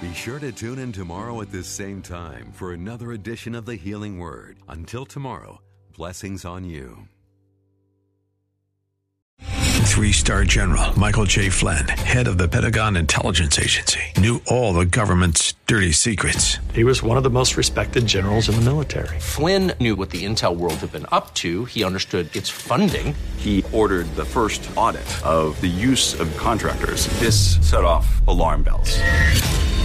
Be 0.00 0.14
sure 0.14 0.38
to 0.38 0.50
tune 0.50 0.78
in 0.78 0.92
tomorrow 0.92 1.42
at 1.42 1.52
this 1.52 1.66
same 1.66 2.00
time 2.00 2.52
for 2.52 2.72
another 2.72 3.12
edition 3.12 3.54
of 3.54 3.66
the 3.66 3.74
Healing 3.74 4.18
Word. 4.18 4.56
Until 4.66 5.04
tomorrow, 5.04 5.60
blessings 5.94 6.46
on 6.46 6.64
you. 6.64 7.06
Three 9.40 10.12
star 10.12 10.44
general 10.44 10.98
Michael 10.98 11.26
J. 11.26 11.50
Flynn, 11.50 11.86
head 11.86 12.28
of 12.28 12.38
the 12.38 12.48
Pentagon 12.48 12.96
Intelligence 12.96 13.58
Agency, 13.58 14.00
knew 14.16 14.40
all 14.46 14.72
the 14.72 14.86
government's 14.86 15.52
dirty 15.66 15.92
secrets. 15.92 16.56
He 16.72 16.84
was 16.84 17.02
one 17.02 17.18
of 17.18 17.22
the 17.22 17.28
most 17.28 17.58
respected 17.58 18.06
generals 18.06 18.48
in 18.48 18.54
the 18.54 18.62
military. 18.62 19.20
Flynn 19.20 19.72
knew 19.80 19.96
what 19.96 20.08
the 20.08 20.24
intel 20.24 20.56
world 20.56 20.76
had 20.76 20.92
been 20.92 21.06
up 21.12 21.34
to. 21.34 21.66
He 21.66 21.84
understood 21.84 22.34
its 22.34 22.48
funding. 22.48 23.14
He 23.36 23.62
ordered 23.70 24.06
the 24.16 24.24
first 24.24 24.66
audit 24.76 25.02
of 25.26 25.60
the 25.60 25.66
use 25.66 26.18
of 26.18 26.34
contractors. 26.38 27.06
This 27.20 27.58
set 27.60 27.84
off 27.84 28.26
alarm 28.26 28.62
bells. 28.62 28.98